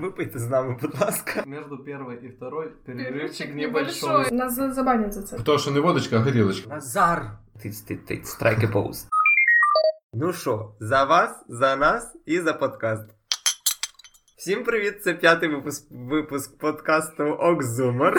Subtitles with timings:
[0.00, 1.43] Випийте з нами, будь ласка.
[1.47, 4.09] Между первой и второй перерывчик Перерывчик небольшой.
[4.11, 4.37] небольшой.
[4.37, 5.37] Нас за- забанят за це.
[5.39, 6.69] То, що не водочка, а горілочка.
[6.69, 7.31] Назар!
[7.63, 9.07] Ти ти ти страйки поуст.
[10.13, 13.09] Ну що, за вас, за нас і за подкаст.
[14.37, 15.03] Всім привіт!
[15.03, 18.17] Це п'ятий випуск, випуск подкасту Окзумор.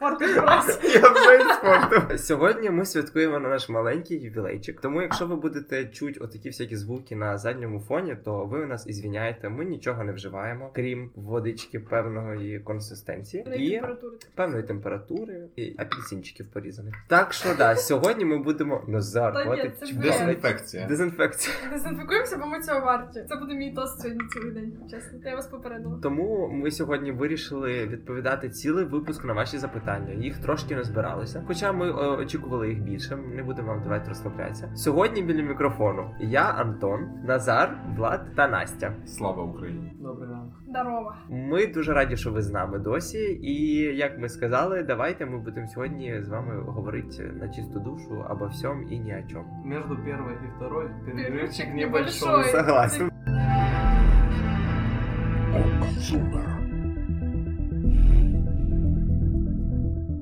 [0.00, 0.80] Раз.
[0.94, 2.18] Я вже із спорту.
[2.18, 4.80] Сьогодні ми святкуємо на наш маленький ювілейчик.
[4.80, 8.86] Тому, якщо ви будете чути отакі всякі звуки на задньому фоні, то ви у нас
[8.86, 9.48] ізвіняєте.
[9.48, 14.16] Ми нічого не вживаємо, крім водички певної консистенції і температури.
[14.34, 16.94] певної температури і апельсинчиків порізаних.
[17.08, 20.18] Так що да, сьогодні ми будемо Назар, Та ні, це ж чбурати.
[20.18, 20.86] Дезінфекція.
[20.86, 21.56] Дезінфекція.
[21.72, 23.24] Дезінфікуємося, бо ми цього варті.
[23.28, 24.72] Це буде мій тост сьогодні цілий день.
[24.90, 25.98] Чесно, я вас попередила.
[26.02, 29.87] Тому ми сьогодні вирішили відповідати цілий випуск на ваші запитання.
[30.16, 31.42] Їх трошки не збиралося.
[31.46, 33.16] Хоча ми о, очікували їх більше.
[33.16, 34.70] Не будемо вам давати розслаблятися.
[34.74, 38.92] Сьогодні біля мікрофону я Антон, Назар, Влад та Настя.
[39.06, 39.92] Слава Україні.
[40.00, 40.52] Добрий ранок.
[40.68, 41.14] Здорово.
[41.28, 43.18] Ми дуже раді, що ви з нами досі.
[43.42, 48.46] І як ми сказали, давайте ми будемо сьогодні з вами говорити на чисту душу обо
[48.46, 49.62] всьому і ні о чому.
[49.64, 52.28] Между первой и второй перерывчик небольшой.
[52.28, 52.52] небольшой.
[52.52, 53.10] Согласен.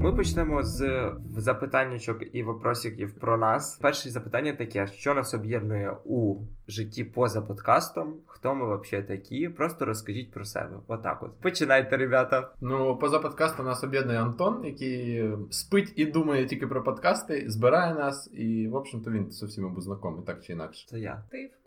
[0.07, 3.79] Ми почнемо з запитаннячок і вопросиків про нас.
[3.83, 6.37] Перше запитання таке: що нас об'єднує у
[6.69, 8.15] житті поза подкастом?
[8.27, 9.49] Хто ми взагалі такі?
[9.49, 10.81] Просто розкажіть про себе.
[10.87, 11.31] Отак от.
[11.41, 12.53] Починайте, ребята.
[12.61, 18.31] Ну, поза подкастом нас об'єднує Антон, який спить і думає тільки про подкасти, збирає нас,
[18.33, 20.87] і, в общем-то, він зі всіма був знайомий, так чи інакше.
[20.89, 21.23] Це я.
[21.31, 21.67] Ти в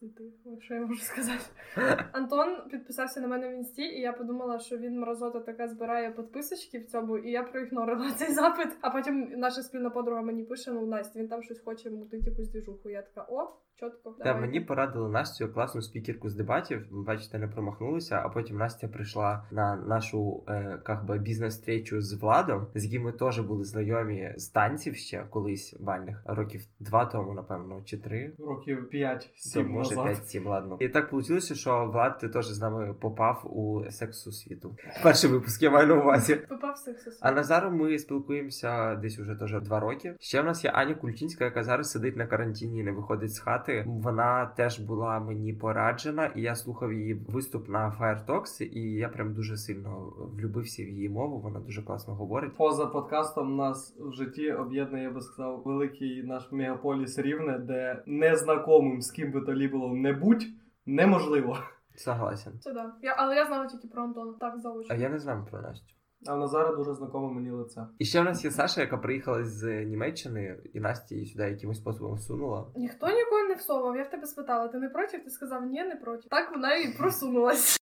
[0.00, 0.24] це ти.
[0.60, 1.44] Що я можу сказати?
[2.12, 6.78] Антон підписався на мене в інсті, і я подумала, що він мразота така збирає підписочки
[6.78, 8.68] в цьому, і я проігнорила цей запит.
[8.80, 12.48] А потім наша спільна подруга мені пише: ну Настя, він там щось хоче мутить якусь
[12.48, 12.90] двіжуху.
[12.90, 14.10] Я така, о, чітко.
[14.10, 14.40] Та давайте».
[14.40, 16.86] мені порадили Настю класну спікерку з дебатів.
[16.90, 18.22] Ви бачите, не промахнулися.
[18.24, 23.12] А потім Настя прийшла на нашу е, как би, бізнес-стрічу з Владом, з яким ми
[23.12, 28.32] теж були знайомі з танців ще колись бальних років два тому, напевно, чи три.
[28.38, 29.94] Років 5-7 То, може.
[29.94, 30.76] 5-7, ладно.
[30.80, 34.76] І так вийшло, що Влад ти теж з нами попав у сексу світу.
[35.02, 36.34] Перший випуск я маю на увазі.
[36.34, 37.18] Попав в сексус.
[37.20, 40.14] А на зараз ми спілкуємося десь уже теж два роки.
[40.20, 43.38] Ще в нас є Аня Кульчинська, яка зараз сидить на карантині і не виходить з
[43.38, 43.67] хати.
[43.86, 49.34] Вона теж була мені пораджена, і я слухав її виступ на Fire і я прям
[49.34, 51.38] дуже сильно влюбився в її мову.
[51.38, 52.56] Вона дуже класно говорить.
[52.56, 59.02] Поза подкастом нас в житті об'єднує, я би сказав, великий наш мегаполіс Рівне, де незнакомим
[59.02, 60.46] з ким би то лі було не будь
[60.86, 61.58] неможливо.
[61.94, 62.58] Согласен.
[62.60, 62.92] Це да.
[63.02, 64.32] Я, але я знала тільки про Антона.
[64.40, 64.94] Так заочно.
[64.94, 65.97] А я не знав про Настю.
[66.26, 67.86] А в Назара дуже знакоме мені лице.
[67.98, 71.78] І ще в нас є Саша, яка приїхала з Німеччини, і Настя її сюди якимось
[71.78, 72.66] способом всунула.
[72.76, 73.96] Ніхто нікого не всовував.
[73.96, 75.18] Я в тебе спитала, ти не проти?
[75.18, 76.28] Ти сказав ні, не проти.
[76.28, 77.78] Так вона і просунулась.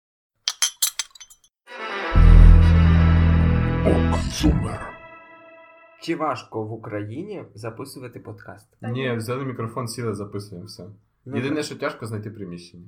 [6.00, 8.76] Чи важко в Україні записувати подкаст?
[8.82, 10.86] Ні, взяли мікрофон, сіли, записуємо все.
[11.24, 12.86] Ну, Єдине, що тяжко знайти приміщення.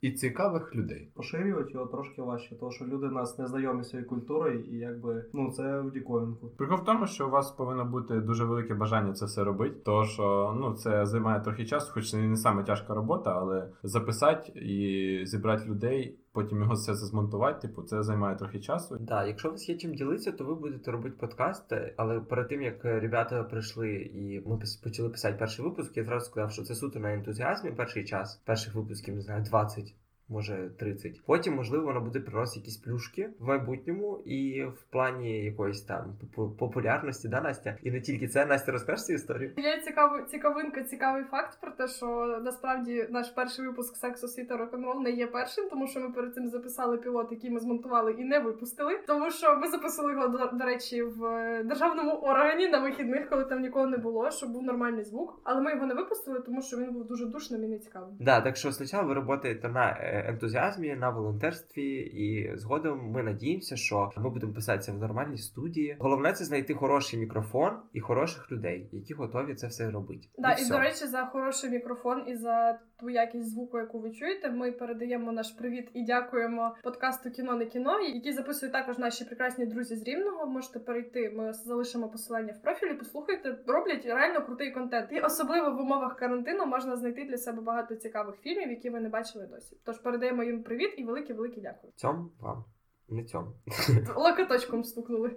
[0.00, 1.12] І цікавих людей.
[1.14, 5.24] Поширювати його трошки важче, тому що люди нас не знайомі з цією культурою, і якби
[5.32, 6.48] ну це в діковинку.
[6.48, 10.04] Прикол в тому, що у вас повинно бути дуже велике бажання це все робити, То
[10.04, 15.26] що ну це займає трохи часу, хоч це не саме тяжка робота, але записати і
[15.26, 18.96] зібрати людей, потім його все це змонтувати, типу, це займає трохи часу.
[19.00, 21.94] Да, якщо у вас є чим ділитися, то ви будете робити подкасти.
[21.96, 26.52] Але перед тим як ребята прийшли і ми почали писати перший випуск, я зразу сказав,
[26.52, 28.42] що це суто на ентузіазмі перший час.
[28.44, 29.94] Перших випусків не знаю, 20.
[30.30, 31.22] Може 30.
[31.26, 36.50] Потім, можливо, воно буде приносити якісь плюшки в майбутньому і в плані якоїсь там попу-
[36.50, 37.76] популярності, да, Настя?
[37.82, 39.52] І не тільки це, Настя, розкажеш цю історію?
[39.56, 45.02] Є цікавий, цікавинка, цікавий факт про те, що насправді наш перший випуск сексу світа рок-н-рол
[45.02, 48.38] не є першим, тому що ми перед цим записали пілот, який ми змонтували і не
[48.38, 48.98] випустили.
[49.06, 53.44] Тому що ми записали його до, до речі в е, державному органі на вихідних, коли
[53.44, 55.40] там нікого не було, щоб був нормальний звук.
[55.44, 58.16] Але ми його не випустили, тому що він був дуже душним і нецікавим.
[58.20, 63.76] Да, так що спочатку ви працюєте на е, ентузіазмі, на волонтерстві, і згодом ми надіємося,
[63.76, 65.96] що ми будемо писатися в нормальній студії.
[65.98, 70.28] Головне це знайти хороший мікрофон і хороших людей, які готові це все робити.
[70.38, 70.72] Да, і, все.
[70.72, 75.32] до речі, за хороший мікрофон і за ту якість звуку, яку ви чуєте, ми передаємо
[75.32, 80.02] наш привіт і дякуємо подкасту Кіно не кіно, який записують також наші прекрасні друзі з
[80.02, 80.46] Рівного.
[80.46, 81.30] Можете перейти.
[81.30, 82.94] Ми залишимо посилання в профілі.
[82.94, 85.12] Послухайте, роблять реально крутий контент.
[85.12, 89.08] І особливо в умовах карантину можна знайти для себе багато цікавих фільмів, які ви не
[89.08, 89.76] бачили досі.
[89.84, 91.92] Тож передаємо їм привіт і велике велике дякую.
[91.96, 92.64] Цьом вам.
[93.08, 93.54] Не цьом.
[94.16, 95.36] Локоточком стукнули.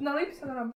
[0.00, 0.74] Налийся на рамку.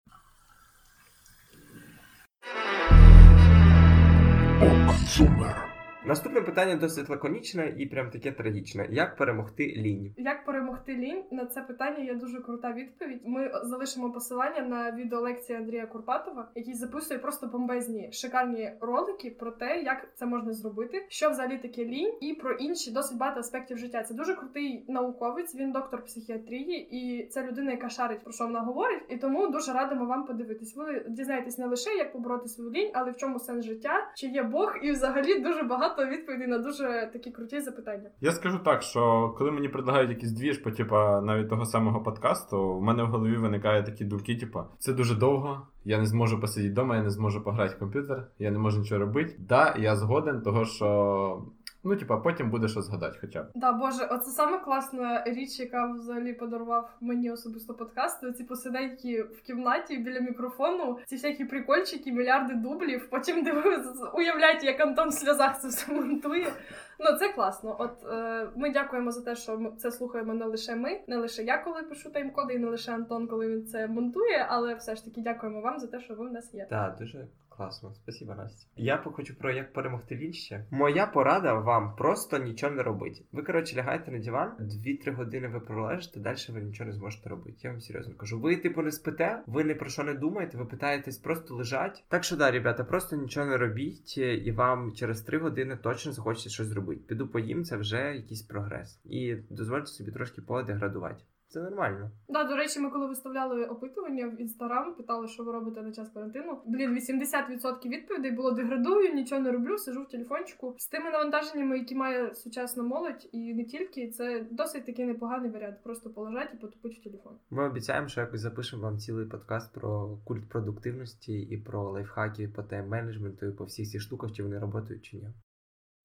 [6.07, 8.87] Наступне питання досить лаконічне і прям таке трагічне.
[8.89, 10.13] Як перемогти лінь?
[10.17, 11.23] Як перемогти лінь?
[11.31, 13.21] На це питання є дуже крута відповідь.
[13.25, 19.81] Ми залишимо посилання на відеолекції Андрія Курпатова, який записує просто бомбезні шикарні ролики про те,
[19.81, 24.03] як це можна зробити, що взагалі таке лінь, і про інші досить багато аспектів життя.
[24.03, 25.55] Це дуже крутий науковець.
[25.55, 29.03] Він доктор психіатрії, і це людина, яка шарить про що вона говорить.
[29.09, 30.75] І тому дуже радимо вам подивитись.
[30.75, 34.43] Ви дізнаєтесь не лише як побороти свою лінь, але в чому сенс життя, чи є
[34.43, 38.09] Бог, і взагалі дуже багато відповідей на дуже такі круті запитання.
[38.21, 42.77] Я скажу так, що коли мені предлагають якийсь двіж по типа навіть того самого подкасту,
[42.77, 46.71] в мене в голові виникає такі думки, типа, це дуже довго, я не зможу посидіти
[46.71, 49.35] вдома, я не зможу пограти в комп'ютер, я не можу нічого робити.
[49.39, 51.43] Да, я згоден, того що.
[51.87, 53.45] Ну, типа, потім буде що згадати хоча б.
[53.55, 58.35] Да, боже, оце саме класна річ, яка взагалі подарував мені особисто подкаст.
[58.37, 63.09] Ці посиденьки в кімнаті біля мікрофону, ці всякі прикольчики, мільярди дублів.
[63.09, 66.53] Потім дивитися, уявляйте, як Антон в сльозах це все монтує.
[66.99, 67.75] Ну це класно.
[67.79, 71.43] От е, ми дякуємо за те, що ми це слухаємо не лише ми, не лише
[71.43, 75.05] я, коли пишу тайм-коди, і не лише Антон, коли він це монтує, але все ж
[75.05, 76.67] таки дякуємо вам за те, що ви в нас є.
[76.69, 77.27] Так, дуже
[77.57, 77.93] класно.
[77.95, 78.67] Спасибо, Настя.
[78.75, 80.65] Я хочу про як перемогти лінь ще.
[80.71, 83.21] Моя порада вам просто нічого не робити.
[83.31, 87.57] Ви, коротше, лягаєте на диван, 2-3 години ви пролежите, далі ви нічого не зможете робити.
[87.61, 88.39] Я вам серйозно кажу.
[88.39, 92.03] Ви, типу, не спите, ви не про що не думаєте, ви питаєтесь просто лежать.
[92.07, 96.49] Так що да, ребята, просто нічого не робіть, і вам через 3 години точно захочеться
[96.49, 97.01] щось зробити.
[97.07, 98.99] Піду поїм, це вже якийсь прогрес.
[99.05, 101.23] І дозвольте собі трошки подеградувати.
[101.49, 102.11] Це нормально.
[102.29, 106.09] Да, до речі, ми коли виставляли опитування в інстаграм, питали, що ви робите на час
[106.09, 106.61] карантину.
[106.65, 111.95] Блін, 80% відповідей було деградую, нічого не роблю, сижу в телефончику з тими навантаженнями, які
[111.95, 115.77] має сучасна молодь, і не тільки це досить такий непоганий варіант.
[115.83, 117.33] Просто полежати і потупити в телефон.
[117.49, 122.61] Ми обіцяємо, що якось запишемо вам цілий подкаст про культ продуктивності і про лайфхаки по
[122.61, 125.27] тайм-менеджменту і по всіх цих штуках, чи вони працюють чи ні.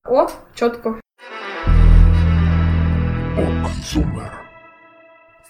[0.04, 0.98] О, чітко.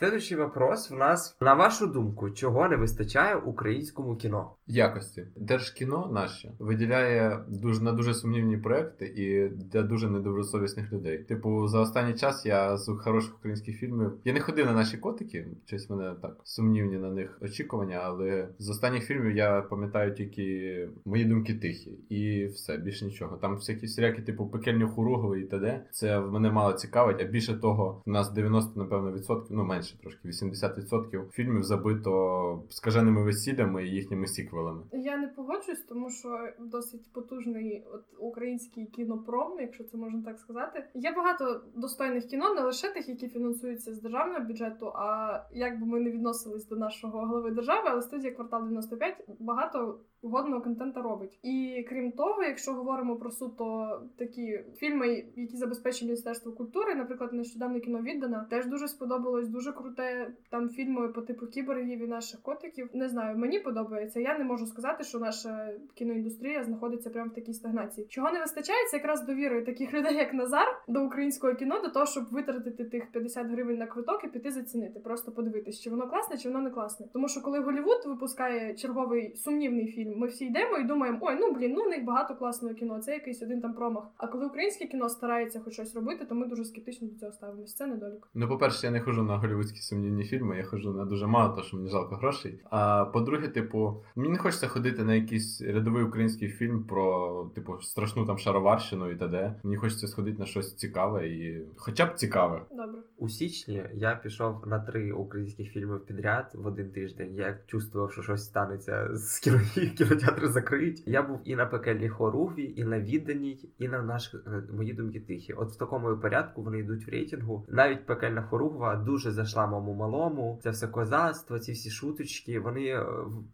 [0.03, 4.51] Следующий вопрос в нас на вашу думку, чого не вистачає українському кіно?
[4.67, 11.19] Якості держкіно наше виділяє дуже на дуже сумнівні проекти і для дуже недобросовісних людей.
[11.19, 15.47] Типу, за останній час я з хороших українських фільмів я не ходив на наші котики,
[15.67, 21.25] щось мене так сумнівні на них очікування, але з останніх фільмів я пам'ятаю тільки мої
[21.25, 23.37] думки тихі, і все більше нічого.
[23.37, 25.85] Там всякі серіаки, типу пекельні хуругови і т.д.
[25.91, 27.21] Це в мене мало цікавить.
[27.21, 33.25] А більше того, у нас 90, напевно, відсотків, ну менше трошки 80% фільмів забито скаженими
[33.25, 34.83] весіллями і їхніми сіквелами.
[34.93, 40.85] Я не погоджуюсь, тому що досить потужний от український кінопром, якщо це можна так сказати.
[40.95, 44.93] Є багато достойних кіно, не лише тих, які фінансуються з державного бюджету.
[44.95, 50.01] А як би ми не відносились до нашого голови держави, але студія квартал 95 багато
[50.23, 51.39] годного контенту робить.
[51.43, 57.81] І крім того, якщо говоримо про суто такі фільми, які забезпечені Міністерство культури, наприклад, нещодавно
[57.81, 60.31] кіно віддана, теж дуже сподобалось, дуже круте.
[60.51, 62.89] Там фільми по типу кіборгів і наших котиків.
[62.95, 64.21] Не знаю, мені подобається.
[64.21, 68.07] Я не можу сказати, що наша кіноіндустрія знаходиться прямо в такій стагнації.
[68.07, 72.07] Чого не вистачає, це якраз довіри таких людей, як Назар, до українського кіно, до того,
[72.07, 76.39] щоб витратити тих 50 гривень на квиток і піти зацінити, просто подивитись, чи воно класне,
[76.39, 77.07] чи воно не класне.
[77.13, 81.53] Тому що коли Голівуд випускає черговий сумнівний фільм, ми всі йдемо і думаємо, ой, ну
[81.53, 84.05] блін, ну у них багато класного кіно, це якийсь один там промах.
[84.17, 87.77] А коли українське кіно старається хоч щось робити, то ми дуже скептично до цього ставимося.
[87.77, 88.29] Це недолік.
[88.35, 91.63] Ну, по-перше, я не ходжу на голівудські сумнівні фільми, я ходжу на дуже мало, тому
[91.63, 92.61] що мені жалко грошей.
[92.71, 98.27] А по-друге, типу, мені не хочеться ходити на якийсь рядовий український фільм про, типу, страшну
[98.27, 99.55] там шароварщину і т.д.
[99.63, 101.67] Мені хочеться сходити на щось цікаве і.
[101.77, 102.63] Хоча б цікаве.
[102.71, 103.01] Добре.
[103.19, 107.35] У січні я пішов на три українських фільми підряд в один тиждень.
[107.35, 109.61] Я чувствував, що щось станеться з кіно...
[110.05, 111.03] кінотеатри закриють.
[111.07, 115.21] Я був і на пекельній хоругві, і на відданій, і на наш е, мої думки
[115.21, 115.53] тихі.
[115.53, 117.67] От в такому порядку вони йдуть в рейтингу.
[117.69, 120.61] Навіть пекельна хоругва дуже зайшла моєму малому.
[120.63, 122.61] Це все козацтво, ці всі шуточки.
[122.61, 123.07] Вони е,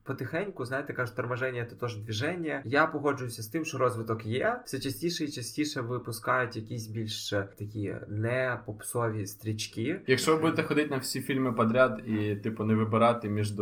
[0.05, 2.62] потихеньку, знаєте, кажуть, торможення це теж движення.
[2.64, 4.61] Я погоджуюся з тим, що розвиток є.
[4.64, 10.00] Все частіше і частіше випускають якісь більш е, такі не попсові стрічки.
[10.07, 13.52] Якщо ви будете ходити на всі фільми подряд і, типу, не вибирати між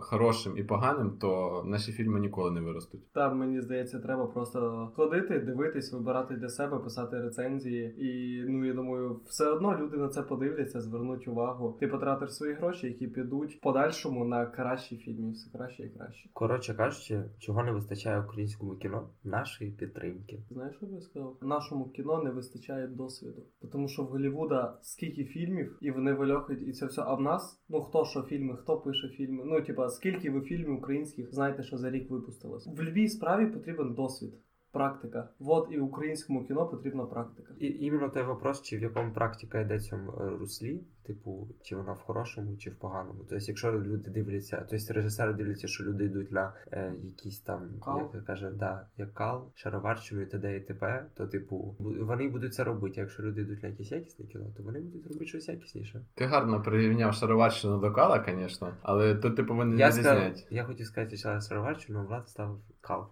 [0.00, 3.12] хорошим і поганим, то наші фільми ніколи не виростуть.
[3.12, 7.94] Там мені здається, треба просто ходити, дивитись, вибирати для себе, писати рецензії.
[7.98, 11.76] І ну я думаю, все одно люди на це подивляться, звернуть увагу.
[11.80, 16.30] Ти потратиш свої гроші, які підуть в подальшому на кращі фільми, все краще і краще.
[16.32, 19.08] Коротше кажучи, чого не вистачає українському кіно?
[19.24, 20.42] Нашої підтримки.
[20.50, 21.36] Знаєш, що я сказав?
[21.42, 23.42] Нашому кіно не вистачає досвіду.
[23.72, 27.02] Тому що в Голлівуда скільки фільмів, і вони вильохають, і це все.
[27.02, 29.42] А в нас, ну хто що фільми, хто пише фільми.
[29.46, 32.66] Ну, типа, скільки ви фільмів українських знаєте, що за рік випустилось?
[32.66, 34.34] В любій справі потрібен досвід.
[34.76, 35.28] Практика.
[35.38, 37.54] Вот і українському кіно потрібна практика.
[37.58, 41.92] І іменно той вопрос, чи в якому практика йде цьому е, руслі, типу, чи вона
[41.92, 43.18] в хорошому, чи в поганому.
[43.18, 48.10] Тобто, якщо люди дивляться, тобто режисери дивляться, що люди йдуть на е, якісь там, Кал?
[48.14, 50.56] як каже, да, як кал, шароварщину і т.д.
[50.56, 52.94] і т.п., то типу вони будуть це робити.
[52.96, 56.04] А якщо люди йдуть на якісь якісне кіно, то вони будуть робити щось якісніше.
[56.14, 60.30] Ти гарно прирівняв шароварщину до кала, звісно, але тут ти повинен Я відрізняти.
[60.30, 63.06] сказав, я хотів сказати що шароварщину, Влад ставив кал.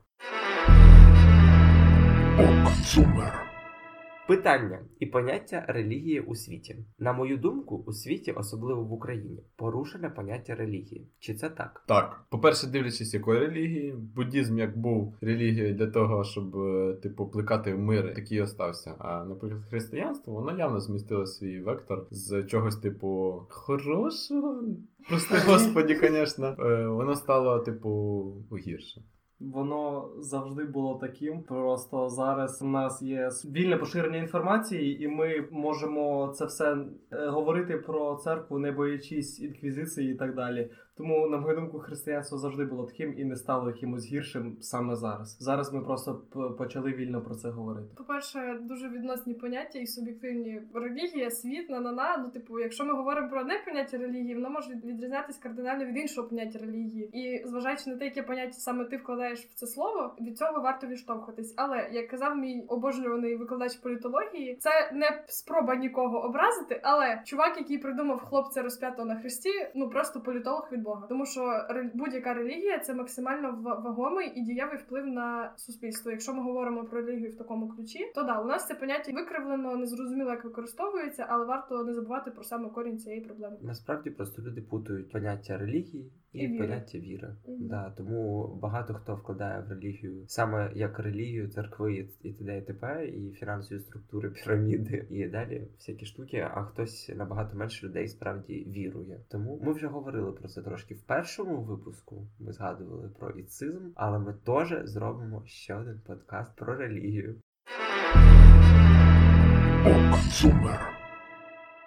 [4.29, 6.77] Питання і поняття релігії у світі.
[6.99, 11.09] На мою думку, у світі, особливо в Україні, порушене поняття релігії.
[11.19, 11.85] Чи це так?
[11.89, 17.75] Так, по-перше, дивлячись, якої релігії, буддізм як був релігією для того, щоб е, типу плекати
[17.75, 18.95] мир, такий остався.
[18.99, 24.65] А наприклад, християнство воно явно змістило свій вектор з чогось, типу, хорошого.
[25.09, 26.57] Прости господі, звісно.
[26.59, 28.25] Е, Воно стало, типу,
[28.67, 29.03] гірше.
[29.41, 31.43] Воно завжди було таким.
[31.43, 36.77] Просто зараз у нас є вільне поширення інформації, і ми можемо це все
[37.13, 40.71] е, говорити про церкву, не боячись інквізиції і так далі.
[40.97, 45.37] Тому, на мою думку, християнство завжди було таким і не стало якимось гіршим саме зараз.
[45.41, 46.15] Зараз ми просто
[46.59, 47.89] почали вільно про це говорити.
[47.97, 52.17] По-перше, дуже відносні поняття і суб'єктивні релігія, світ, на-на-на.
[52.17, 56.29] Ну, типу, якщо ми говоримо про одне поняття релігії, воно може відрізнятися кардинально від іншого
[56.29, 57.11] поняття релігії.
[57.13, 60.87] І зважаючи на те, яке поняття саме ти вкладаєш в це слово, від цього варто
[60.87, 61.55] відштовхуватись.
[61.57, 67.79] Але як казав мій обожнюваний викладач політології, це не спроба нікого образити, але чувак, який
[67.79, 71.07] придумав хлопця розп'ятого на хресті, ну просто політолог від Бога.
[71.09, 76.11] Тому що будь-яка релігія це максимально вагомий і дієвий вплив на суспільство.
[76.11, 79.77] Якщо ми говоримо про релігію в такому ключі, то да, у нас це поняття викривлено,
[79.77, 83.57] незрозуміло, як використовується, але варто не забувати про саме корінь цієї проблеми.
[83.63, 87.29] Насправді просто люди путають поняття релігії і, І поняття віри.
[87.49, 87.69] Мгм.
[87.69, 92.59] Да, тому багато хто вкладає в релігію саме як релігію, церкви і- т.д.
[92.59, 98.09] і т.п., і фінансові структури, піраміди і далі всякі штуки, а хтось набагато менше людей
[98.09, 99.21] справді вірує.
[99.29, 102.27] Тому ми вже говорили про це трошки в першому випуску.
[102.39, 107.37] Ми згадували про іцизм, але ми теж зробимо ще один подкаст про релігію.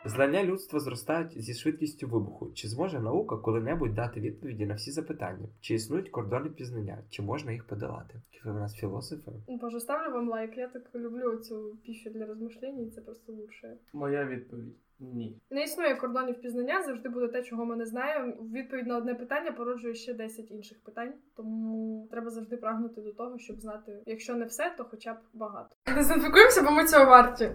[0.07, 2.51] Знання людства зростають зі швидкістю вибуху.
[2.53, 5.47] Чи зможе наука коли-небудь дати відповіді на всі запитання?
[5.61, 7.03] Чи існують кордони пізнання?
[7.09, 8.21] Чи можна їх подолати?
[8.31, 9.31] Чи ви в нас філософи?
[9.47, 10.57] Боже, ставлю вам лайк.
[10.57, 13.77] Я так люблю цю піщу для розмишлень, і це просто лучше.
[13.93, 15.41] Моя відповідь ні.
[15.51, 18.33] Не існує кордонів пізнання, завжди буде те, чого ми не знаємо.
[18.53, 21.13] Відповідь на одне питання породжує ще 10 інших питань.
[21.35, 25.75] Тому треба завжди прагнути до того, щоб знати, якщо не все, то хоча б багато.
[25.95, 27.51] Дезінфікуємося, бо ми цього варті.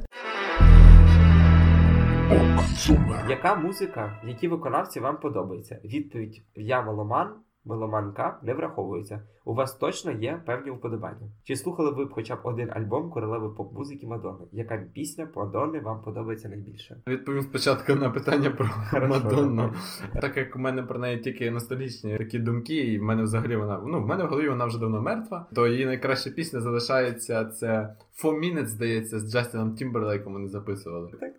[3.29, 5.81] Яка музика, які виконавці вам подобається?
[5.85, 7.29] Відповідь Я меломан,
[7.65, 9.23] меломанка не враховується.
[9.45, 11.31] У вас точно є певні вподобання.
[11.45, 14.47] Чи слухали ви б хоча б один альбом королеви поп-музики Мадонни?
[14.53, 16.97] Яка пісня Мадонни вам подобається найбільше?
[17.07, 19.09] Відповім спочатку на питання про Хорошо.
[19.09, 19.73] Мадонну.
[20.21, 23.81] Так як у мене про неї тільки ностальгічні такі думки, і в мене взагалі вона
[23.87, 27.97] ну в мене в голові вона вже давно мертва, то її найкраща пісня залишається це
[28.23, 31.11] Four Minutes, здається, з Джастіном Тімберлейком вони записували.
[31.21, 31.33] Так,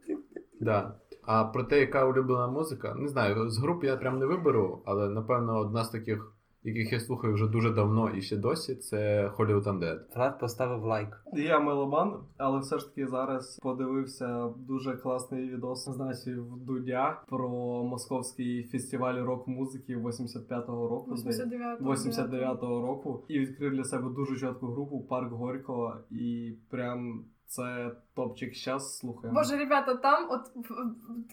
[0.59, 0.93] Да.
[1.25, 5.09] А про те, яка улюблена музика, не знаю, з груп я прям не виберу, але
[5.09, 9.63] напевно одна з таких, яких я слухаю вже дуже давно і ще досі, це Hollywood
[9.63, 9.99] Undead.
[10.15, 11.23] Влад поставив лайк.
[11.33, 17.49] Я меломан, але все ж таки зараз подивився дуже класний відос з Насію Дудя про
[17.83, 21.15] московський фестиваль рок-музики 85-го року.
[21.15, 21.45] здається.
[21.45, 27.91] 89 89-го року і відкрив для себе дуже чітку групу Парк Горького, і прям це
[28.15, 29.39] топчик щас слухаємо.
[29.39, 30.41] Боже, ребята, там от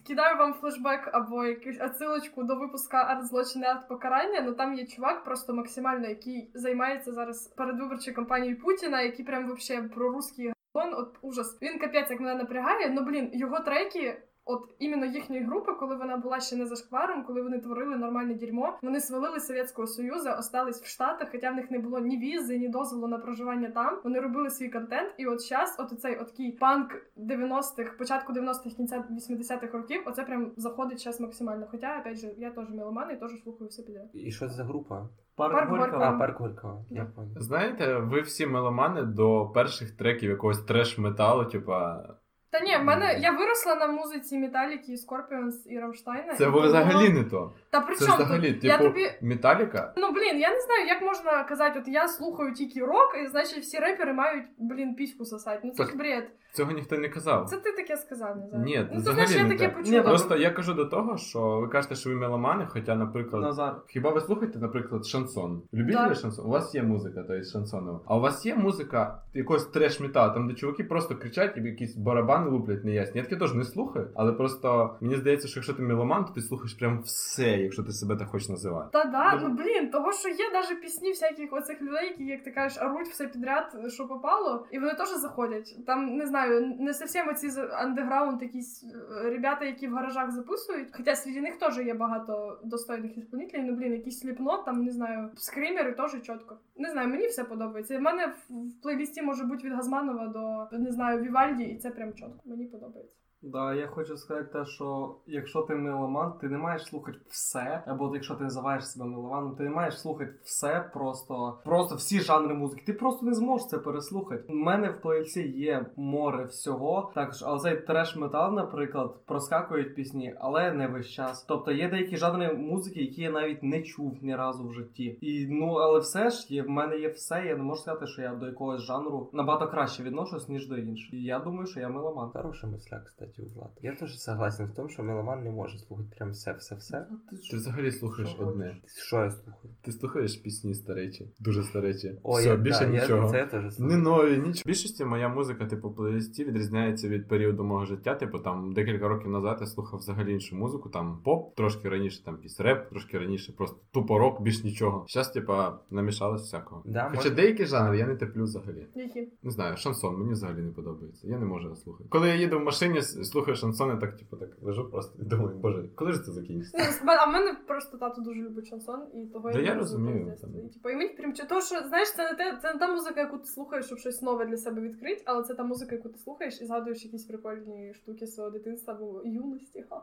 [0.07, 4.41] кидаю вам флешбек або якусь отсилочку до випуска арт злочини арт покарання.
[4.41, 9.83] Ну там є чувак, просто максимально, який займається зараз передвиборчою кампанією Путіна, який прям вообще
[9.83, 11.59] про русський гон, от ужас.
[11.63, 12.91] Він капець як мене напрягає.
[12.91, 14.23] Ну блін, його треки.
[14.51, 18.35] От іменно їхньої групи, коли вона була ще не за шкваром, коли вони творили нормальне
[18.35, 22.59] дерьмо, вони свалили Совєтського Союзу, остались в Штатах, хоча в них не було ні візи,
[22.59, 23.99] ні дозволу на проживання там.
[24.05, 28.77] Вони робили свій контент, і от час, от цей от такий панк 90-х, початку 90-х,
[28.77, 31.67] кінця 80-х років, оце прям заходить час максимально.
[31.71, 34.11] Хоча, опять же, я теж меломан і теж слухаю все підряд.
[34.13, 35.09] І що це за група?
[35.37, 36.03] Парк, Парк Горького.
[36.03, 36.85] А, парк Горького.
[36.91, 37.33] Я понял.
[37.37, 42.05] Знаєте, ви всі меломани до перших треків якогось треш-металу, типа
[42.51, 46.35] Та ні, в мене я виросла на музиці Металіки, Scorpions і Рамштайна.
[46.35, 47.23] Це і взагалі було...
[47.23, 47.53] не то.
[47.71, 48.65] Та при Це чому взагалі, тут?
[48.65, 49.93] Я типу, тобі Металіка.
[49.97, 53.59] Ну блін, я не знаю, як можна казати, от я слухаю тільки рок, і значить
[53.59, 55.61] всі репери мають, блін, піську сосати.
[55.65, 55.89] Ну це Так.
[55.93, 56.31] ж бред.
[56.53, 57.49] Цього ніхто не казав.
[57.49, 58.65] Це ти таке сказав, не знаю.
[58.65, 59.77] Ні, ну взагалі знаєш, я не таке так.
[59.77, 59.97] почула.
[59.97, 63.77] Ні, Просто я кажу до того, що ви кажете, що ви меломани, хоча, наприклад, Назар.
[63.87, 65.63] хіба ви слухаєте, наприклад, шансон?
[65.75, 66.47] Любите ви шансон?
[66.47, 68.01] У вас є музика, то є шансонова.
[68.07, 71.97] А у вас є музика якогось треш метал там де чуваки просто кричать і якісь
[71.97, 73.19] барабани луплять неясні.
[73.19, 76.41] Я таке теж не слухаю, але просто мені здається, що якщо ти меломан, то ти
[76.41, 78.89] слухаєш прям все, якщо ти себе так хочеш називати.
[78.93, 82.51] Та да, ну блін, того що є навіть пісні всяких оцих людей, які, як ти
[82.51, 85.77] кажеш, оруть все підряд, що попало, і вони теж заходять.
[85.87, 86.40] Там не знаю,
[86.79, 90.89] не зовсім оці андеграунд, якісь е, ребята, які в гаражах записують.
[90.93, 93.65] Хоча серед них теж є багато достойних ісполнителів.
[93.65, 96.59] Ну блін, якісь Slipknot, там не знаю, скримери теж чітко.
[96.77, 97.99] Не знаю, мені все подобається.
[97.99, 102.13] У мене в плейлісті може бути від Газманова до не знаю Вівальді, і це прям
[102.13, 102.41] чітко.
[102.45, 103.20] Мені подобається.
[103.43, 108.11] Да, я хочу сказати те, що якщо ти меломан, ти не маєш слухати все, або
[108.15, 112.83] якщо ти називаєш себе меломаном, ти не маєш слухати все, просто просто всі жанри музики.
[112.87, 114.45] Ти просто не зможеш це переслухати.
[114.49, 120.35] У мене в плейлісті є море всього, також, але цей треш метал, наприклад, проскакують пісні,
[120.41, 121.45] але не весь час.
[121.49, 125.19] Тобто є деякі жанри музики, які я навіть не чув ні разу в житті.
[125.21, 127.45] І ну, але все ж є, в мене є все.
[127.47, 131.15] Я не можу сказати, що я до якогось жанру набагато краще відношусь, ніж до інших.
[131.15, 132.31] І я думаю, що я меломан.
[132.31, 133.71] Хороша мысля, кстати, у Влада.
[133.83, 137.07] Я тоже согласен в том, что меломан не може слухати прям все-все-все.
[137.51, 138.77] Ти взагалі слухаєш Що одне.
[138.87, 139.75] Що я слухаю?
[139.83, 142.19] Ти слухаєш пісні старечі, дуже старечі.
[142.23, 143.25] Ой, Все, я, більше да, нічого.
[143.25, 144.53] Я, це я теж Не нові, нічого.
[144.53, 148.15] В більшості моя музика, типу, плейлисті відрізняється від періоду мого життя.
[148.15, 152.35] Типу, там декілька років назад я слухав взагалі іншу музику, там поп, трошки раніше там
[152.35, 155.05] якийсь реп, трошки раніше просто тупо рок, більш нічого.
[155.09, 156.83] Зараз, типа, намішалось всякого.
[156.87, 158.87] Да, Хоча може- деякі жанри я не терплю взагалі.
[158.95, 159.29] Які?
[159.43, 161.29] Не знаю, шансон мені взагалі не подобається.
[161.29, 162.09] Я не можу його слухати.
[162.09, 165.59] Коли я їду в машині, слухаю шансон, я так, типу, так лежу просто і думаю,
[165.59, 166.79] боже, коли ж це закінчиться?
[167.05, 170.37] Ну, А в мене просто тато дуже любить шансон, і того Да я не розумію.
[170.65, 172.93] І, типу, і мені прям чи- того, що знаєш, це не те, це не та
[172.95, 176.09] музика, яку ти слухаєш, щоб щось нове для себе відкрити, але це та музика, яку
[176.09, 179.85] ти слухаєш і згадуєш якісь прикольні штуки свого дитинства або юності.
[179.91, 180.03] Ха.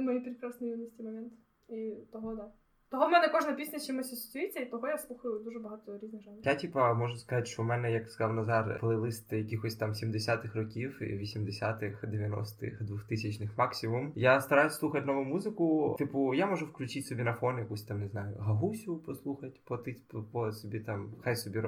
[0.00, 1.32] Мої прекрасні юності момент.
[1.68, 2.52] І того, да.
[2.90, 6.42] Того в мене кожна пісня чимось асоціюється, і того я слухаю дуже багато різних жанрів.
[6.44, 11.02] Я, типа, можу сказати, що у мене, як сказав Назар, плейлист якихось там 70-х років,
[11.02, 14.12] і 80-х, 90-х, 2000-х максимум.
[14.14, 15.96] Я стараюсь слухати нову музику.
[15.98, 20.22] Типу, я можу включити собі на фон якусь там, не знаю, гагусю послухати, платить по,
[20.22, 21.62] по собі там, хай собі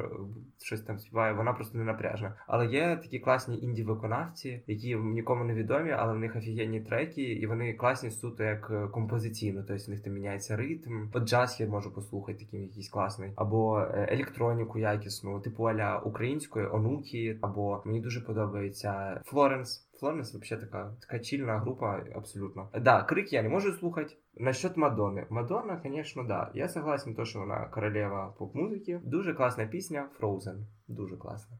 [0.62, 2.34] щось там співає, вона просто не напряжна.
[2.46, 7.46] Але є такі класні інді-виконавці, які нікому не відомі, але в них офігенні треки, і
[7.46, 9.64] вони класні суто як е, композиційно.
[9.68, 11.11] Тобто в них там міняється ритм.
[11.12, 16.66] От джаз я можу послухати, такий якийсь класний, або е, електроніку якісну, типу аля української
[16.66, 19.86] онуки, або мені дуже подобається Флоренс.
[20.02, 22.68] Флоренс вообще така, така чільна група, абсолютно.
[22.80, 24.16] Да, крик я не можу слухати.
[24.36, 25.26] Насчет Мадонни.
[25.30, 26.50] Мадонна, конечно, да.
[26.54, 29.00] Я согласен, то, що вона королева поп-музики.
[29.04, 30.56] Дуже класна пісня Frozen.
[30.88, 31.56] Дуже класна.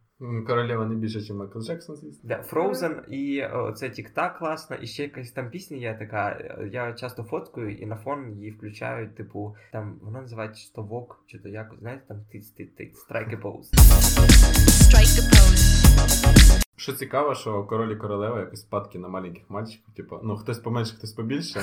[0.46, 2.28] Королева не більше, ніж Майкл Джексон, звісно.
[2.28, 6.30] Да, Frozen і е, це тік-так класно, і ще якась там пісня є така.
[6.30, 10.82] е, Я часто фоткаю і на фон її включають, типу, там вона називається чи то
[10.82, 13.70] вок, чи то якось, знаєте, там тиць тиць тиць страйк поуз.
[13.72, 15.81] Strike a pose.
[16.76, 19.94] Що цікаво, що король і королева якось спадки на маленьких мальчиків.
[19.96, 21.60] Типу, ну хтось поменше, хтось побільше.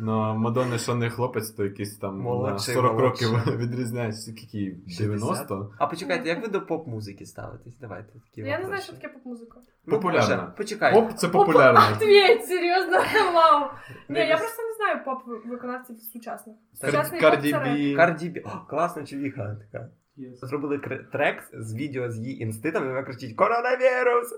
[0.00, 3.26] Но Мадонна, що не хлопець, то якийсь там на 40 молодший.
[3.26, 4.32] років відрізняється.
[4.32, 4.70] Скільки їй?
[4.98, 5.72] 90?
[5.78, 7.78] А почекайте, як ви до поп-музики ставитесь?
[7.80, 9.58] Давайте такі Ну, я не знаю, що таке поп-музика.
[9.86, 10.54] Ну, Популярна.
[10.56, 11.00] Почекайте.
[11.00, 11.80] Поп це популярно.
[11.96, 12.96] Ответь, серйозно,
[13.34, 13.70] вау.
[14.08, 16.56] Ні, я просто не знаю поп-виконавців сучасних.
[16.80, 17.64] Кар- Сучасний Карді поп.
[17.64, 17.96] Бі.
[17.96, 18.40] Карді Бі.
[18.40, 19.88] О, класна чувіха така.
[20.16, 20.28] Є.
[20.42, 24.34] Зробили кр- трек з відео з її інститом, і вона кричить Коронавірус!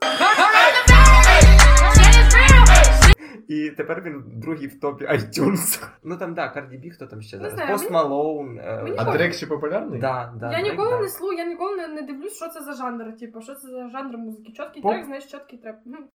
[3.49, 5.85] І тепер він другий в топі iTunes.
[6.05, 7.53] Ну там да, Карді Бі, хто там ще зараз?
[7.53, 8.55] знаю, мені- Малоун.
[8.55, 9.13] мені А.
[9.13, 10.01] Дрек ще популярний?
[10.01, 11.01] Да, да, Я Дрейк, ніколи да.
[11.01, 13.89] не слу, я ніколи не, не дивлюсь, що це за жанр, типу, що це за
[13.91, 14.53] жанр музики.
[14.53, 14.93] Чіткий Поп.
[14.93, 15.77] трек, знаєш, чіткий трек.
[15.87, 16.09] Мгм.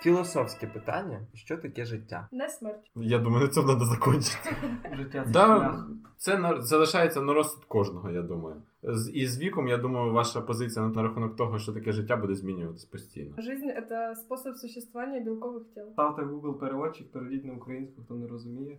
[0.00, 2.28] Філософське питання: що таке життя?
[2.32, 2.90] Не смерть.
[2.96, 4.56] Я думаю, на цьому треба закінчити.
[4.92, 5.84] Життя це Да,
[6.16, 8.62] це на, залишається на розсуд кожного, я думаю.
[8.82, 12.34] З, і з віком, я думаю, ваша позиція на, рахунок того, що таке життя буде
[12.34, 13.34] змінюватись постійно.
[13.38, 15.92] Жизнь— это способ существования белковых тел.
[15.92, 18.78] Ставте Google переводчик, перейдіть на українську, хто не розуміє.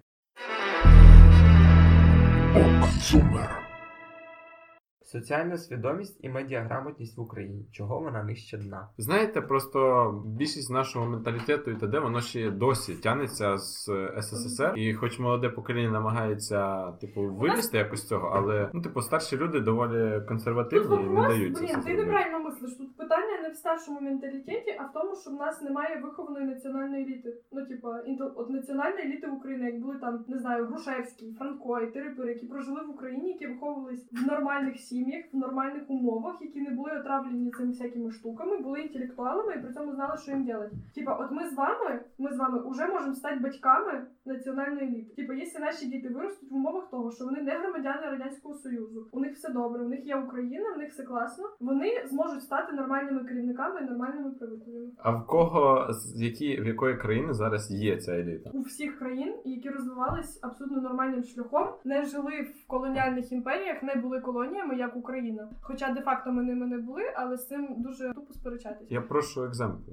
[5.12, 7.66] Соціальна свідомість і медіаграмотність в Україні.
[7.72, 8.88] Чого вона нижче дна?
[8.98, 12.00] Знаєте, просто більшість нашого менталітету і т.д.
[12.00, 13.90] воно ще досі тягнеться з
[14.22, 19.38] СССР, і хоч молоде покоління намагається типу вилізти якось з цього, але ну типу старші
[19.38, 22.72] люди доволі консервативні і не дають блін, ти неправильно мислиш.
[22.98, 27.04] Тут питання не в старшому менталітеті, а в тому, що в нас немає вихованої національної
[27.04, 27.34] еліти.
[27.52, 28.04] Ну, типа,
[28.36, 32.46] от національної еліти в Україні, як були там, не знаю, Грушевський, Франко і Терепир, які
[32.46, 37.52] прожили в Україні, які виховувались в нормальних сім'ях, в нормальних умовах, які не були отравлені
[37.52, 40.76] цими всякими штуками, були інтелектуалами і при цьому знали, що їм робити.
[40.96, 45.16] Типа, от ми з вами, ми з вами вже можемо стати батьками національної еліти.
[45.16, 49.20] Типа, якщо наші діти виростуть в умовах того, що вони не громадяни радянського союзу, у
[49.20, 51.50] них все добре, у них є Україна, у них все класно.
[51.60, 56.98] Вони зможуть стати нормальними керівниками і нормальними правителями А в кого з які в якої
[56.98, 58.50] країни зараз є ця еліта?
[58.54, 64.20] у всіх країн, які розвивались абсолютно нормальним шляхом, не жили в колоніальних імперіях, не були
[64.20, 65.50] колоніями, як Україна.
[65.62, 68.86] Хоча де-факто ми ними не були, але з цим дуже тупо сперечатися.
[68.90, 69.92] Я прошу екземпл.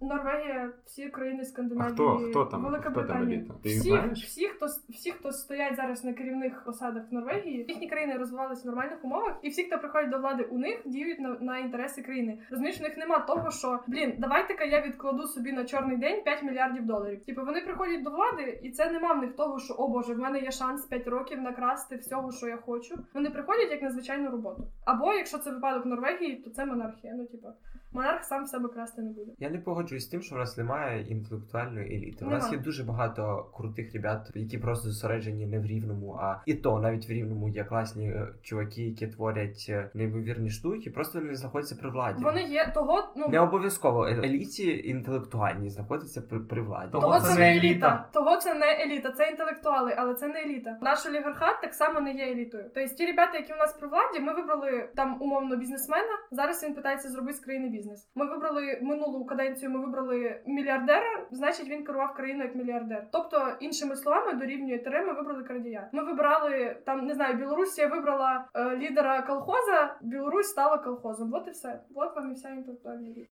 [0.00, 2.62] Норвегія, всі країни А Скандинавії, хто хто там?
[2.62, 3.38] Велика Хто Британія.
[3.38, 3.54] еліта?
[3.62, 8.16] Ти Всі, всі, хто всі, хто стоять зараз на керівних посадах в Норвегії, їхні країни
[8.16, 11.58] розвивалися в нормальних умовах, і всі, хто приходять до влади у них, діють на, на
[11.58, 12.38] інтереси країни.
[12.50, 16.42] Розумієш, в них нема того, що блін, давайте-ка я відкладу собі на чорний день 5
[16.42, 17.24] мільярдів доларів.
[17.24, 20.18] Типу вони приходять до влади, і це нема в них того, що о боже, в
[20.18, 22.94] мене є шанс 5 років накрасти всього, що я хочу.
[23.14, 24.64] Вони приходять як на звичайну роботу.
[24.84, 27.14] Або якщо це випадок Норвегії, то це монархія.
[27.16, 27.48] Ну типу,
[27.92, 29.32] монарх сам в себе красти не буде.
[29.38, 32.24] Я не погоджуюсь з тим, що в нас немає інтелектуальної еліти.
[32.24, 36.54] У нас є дуже багато крутих ребят, які просто зосереджені не в рівному, а і
[36.54, 41.34] то навіть в рівному є класні е, чуваки, які творять е, неймовірні штуки, просто вони
[41.34, 42.24] знаходяться при владі.
[42.24, 46.92] Вони є того, ну Не обов'язково е- еліті інтелектуальні знаходяться при, при владі.
[46.92, 47.68] Того Того це це не не еліта.
[47.68, 48.08] еліта.
[48.12, 50.78] Того це не еліта, це інтелектуали, але це не еліта.
[50.82, 52.64] Наш олігархат так само не є елітою.
[52.74, 56.18] Тобто ті ребята, які у нас при владі, ми вибрали там умовно бізнесмена.
[56.30, 57.79] Зараз він питається зробити з країни бізнес.
[58.14, 59.70] Ми вибрали минулу каденцію.
[59.70, 61.26] Ми вибрали мільярдера.
[61.30, 63.06] Значить, він керував країною як мільярдер.
[63.12, 65.88] Тобто, іншими словами, дорівнює тире, ми вибрали крадія.
[65.92, 69.96] Ми вибрали там, не знаю, Білорусія вибрала е, лідера колхоза.
[70.00, 71.30] Білорусь стала колхозом.
[71.30, 71.80] Вот і все.
[71.90, 73.30] Вот вам і вся інтелектуальна еліта.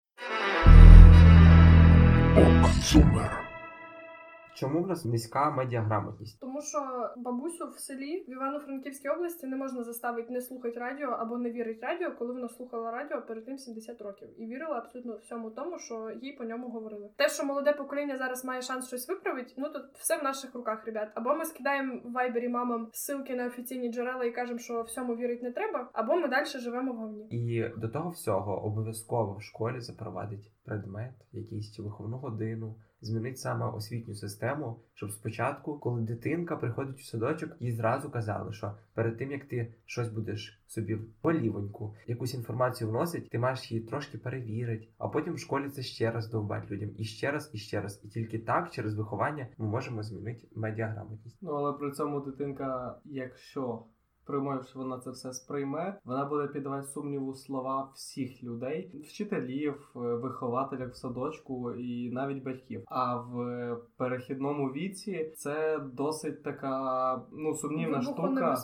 [4.59, 6.39] Чому в нас низька медіаграмотність?
[6.39, 6.79] Тому що
[7.17, 11.79] бабусю в селі в Івано-Франківській області не можна заставити не слухати радіо або не вірити
[11.81, 16.11] радіо, коли вона слухала радіо перед тим 70 років і вірила абсолютно всьому тому, що
[16.21, 17.09] їй по ньому говорили.
[17.15, 20.85] Те, що молоде покоління зараз має шанс щось виправити, ну то все в наших руках,
[20.85, 21.11] ребят.
[21.15, 25.43] Або ми скидаємо в вайбері мамам ссылки на офіційні джерела і кажемо, що всьому вірити
[25.43, 27.27] не треба, або ми далі живемо в говні.
[27.29, 34.15] І до того всього обов'язково в школі запровадить предмет, якийсь виховну годину, змінить саме освітню
[34.15, 39.45] систему, щоб спочатку, коли дитинка приходить у садочок, їй зразу казали, що перед тим як
[39.45, 45.33] ти щось будеш собі полівоньку, якусь інформацію вносить, ти маєш її трошки перевірити, а потім
[45.33, 48.01] в школі це ще раз довбать людям, і ще раз, і ще раз.
[48.03, 51.37] І тільки так, через виховання, ми можемо змінити медіаграмотність.
[51.41, 53.83] Ну але при цьому дитинка, якщо
[54.27, 59.99] приймає, що вона це все сприйме, вона буде піддавати сумніву слова всіх людей, вчителів, е,
[59.99, 62.83] вихователів в садочку і навіть батьків.
[62.87, 68.55] А в перехідному віці це досить така ну сумнівна штука.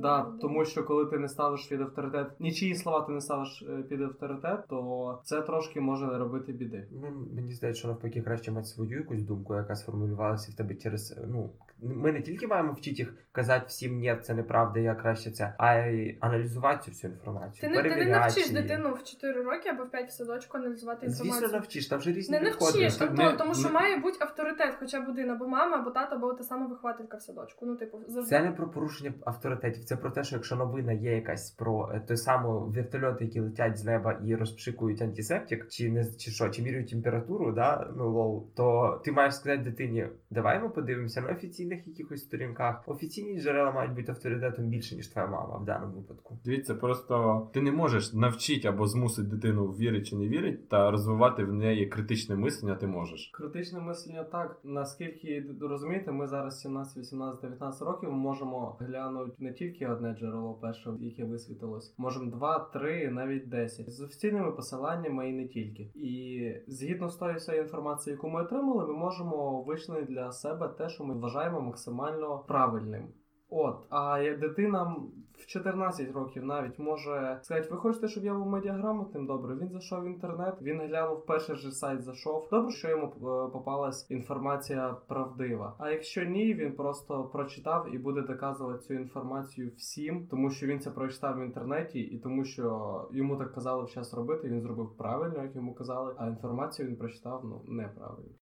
[0.00, 3.82] Да, тому що коли ти не ставиш під авторитет, нічиї слова ти не ставиш е,
[3.82, 6.88] під авторитет, то це трошки може робити біди.
[6.90, 11.16] Ну, мені здається, що навпаки краще мати свою якусь думку, яка сформулювалася в тебе через.
[11.28, 11.50] Ну,
[11.82, 15.76] ми не тільки маємо вчити їх казати всім ні, це неправда, я краще це, а
[15.76, 17.60] й аналізувати цю всю інформацію.
[17.60, 18.62] Ти не, ти не навчиш її.
[18.62, 21.40] дитину в 4 роки або в 5 в садочку аналізувати інформацію.
[21.40, 22.80] Звісно, навчиш, там вже різні Не підходи.
[22.80, 25.90] навчиш, тобто, не- тому що не- має бути авторитет, хоча б один, або мама, або
[25.90, 27.66] тато, або та сама вихователька в садочку.
[27.66, 28.30] Ну, типу, завжди.
[28.36, 32.00] Це не про порушення авторитетів, це про те, що якщо новина є якась про е,
[32.00, 36.62] той самий вертольоти, які летять з неба і розпшикують антисептик, чи не чи що, чи
[36.62, 41.28] міряють температуру, да, ну лол, то ти маєш сказати дитині, давай ми подивимося на
[41.70, 42.82] офіційних якихось сторінках.
[42.86, 46.38] Офіційні джерела мають бути авторитетом більше, ніж твоя мама в даному випадку.
[46.44, 51.44] Дивіться, просто ти не можеш навчити або змусити дитину вірити чи не вірити, та розвивати
[51.44, 53.30] в неї критичне мислення ти можеш.
[53.34, 54.60] Критичне мислення так.
[54.64, 60.90] Наскільки розумієте, ми зараз 17, 18, 19 років можемо глянути не тільки одне джерело перше,
[61.00, 63.90] яке висвітилось, можемо два, три, навіть 10.
[63.90, 65.82] з офіційними посиланнями і не тільки.
[65.94, 70.88] І згідно з тої всієї інформації, яку ми отримали, ми можемо вичленити для себе те,
[70.88, 73.08] що ми вважаємо максимально правильним.
[73.50, 74.96] От, а дитина
[75.38, 79.26] в 14 років навіть може сказати, ви хочете, щоб я був медіаграмотним?
[79.26, 82.48] Добре, він зайшов в інтернет, він глянув перший же сайт, зайшов.
[82.50, 85.76] Добре, що йому е, попалась інформація правдива.
[85.78, 90.80] А якщо ні, він просто прочитав і буде доказувати цю інформацію всім, тому що він
[90.80, 94.48] це прочитав в інтернеті, і тому що йому так казали в час робити.
[94.48, 98.39] Він зробив правильно, як йому казали, а інформацію він прочитав ну неправильно.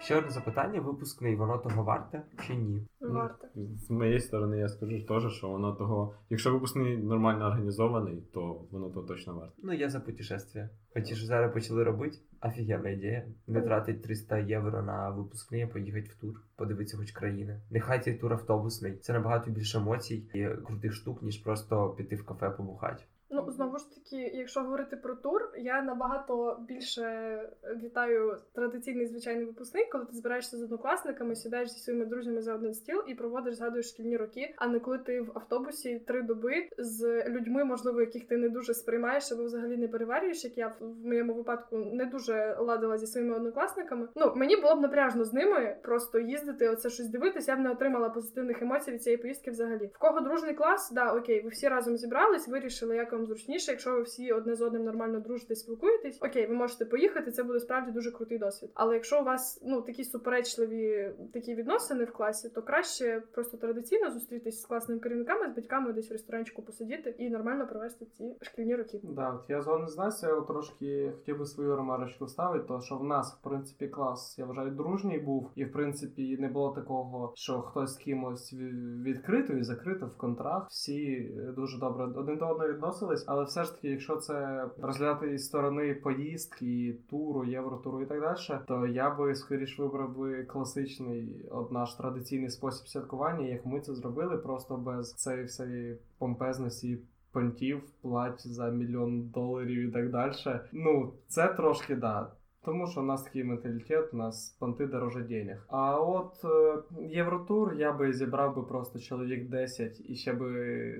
[0.00, 2.86] Ще одне запитання: випускний, воно того варте чи ні?
[3.00, 3.46] Варто.
[3.54, 6.14] З моєї сторони я скажу теж, що воно того.
[6.30, 9.54] Якщо випускний нормально організований, то воно то точно варто.
[9.62, 10.68] Ну, я за путешествия.
[10.96, 12.18] Оті ж зараз почали робити.
[12.42, 13.26] Офігенна ідея.
[13.46, 17.60] Не тратить 300 євро на випускний, а поїхати в тур, подивитися хоч країни.
[17.70, 18.96] Нехай цей тур автобусний.
[18.96, 23.02] Це набагато більше емоцій і крутих штук, ніж просто піти в кафе побухати.
[23.32, 27.38] Ну, знову ж таки, якщо говорити про тур, я набагато більше
[27.82, 32.74] вітаю традиційний звичайний випускний, коли ти збираєшся з однокласниками, сідаєш зі своїми друзями за один
[32.74, 37.24] стіл і проводиш, згадуєш шкільні роки, а не коли ти в автобусі три доби з
[37.28, 41.34] людьми, можливо, яких ти не дуже сприймаєш або взагалі не переварюєш, як я в моєму
[41.34, 44.08] випадку не дуже ладила зі своїми однокласниками.
[44.16, 47.52] Ну мені було б напряжно з ними просто їздити, оце щось дивитися.
[47.52, 49.90] Я б не отримала позитивних емоцій від цієї поїздки взагалі.
[49.94, 53.70] В кого дружний клас, да, окей, ви всі разом зібрались, вирішили, як вам зручніше.
[53.70, 57.30] Якщо ви всі одне з одним нормально дружите, спілкуєтесь, окей, ви можете поїхати.
[57.30, 58.70] Це буде справді дуже крутий досвід.
[58.74, 64.10] Але якщо у вас ну такі суперечливі такі відносини в класі, то краще просто традиційно
[64.10, 68.76] зустрітись з класними керівниками, з батьками, десь в ресторанчику посидіти і нормально провести ці шкільні
[68.76, 69.00] роки.
[69.02, 73.04] Да, от я з Настю, я трошки хотів би свою ремарочку ставити, то що в
[73.04, 77.60] нас, в принципі, клас, я вважаю, дружній був, і в принципі не було такого, що
[77.60, 80.70] хтось з кимось ві- відкрито і закрито в контракт.
[80.70, 81.04] Всі
[81.38, 82.68] е, дуже добре один до одного
[83.12, 88.20] відносились, але все ж таки, якщо це розглядати із сторони поїздки, туру, євротуру і так
[88.20, 93.80] далі, то я би скоріш вибрав би класичний, от наш традиційний спосіб святкування, як ми
[93.80, 96.98] це зробили, просто без цієї всієї помпезності
[97.32, 100.32] понтів, плать за мільйон доларів і так далі.
[100.72, 102.30] Ну, це трошки да.
[102.64, 105.66] Тому що у нас такий менталітет, у нас понти дороже денег.
[105.68, 110.94] А от е, Євротур я би зібрав би просто чоловік 10 і ще би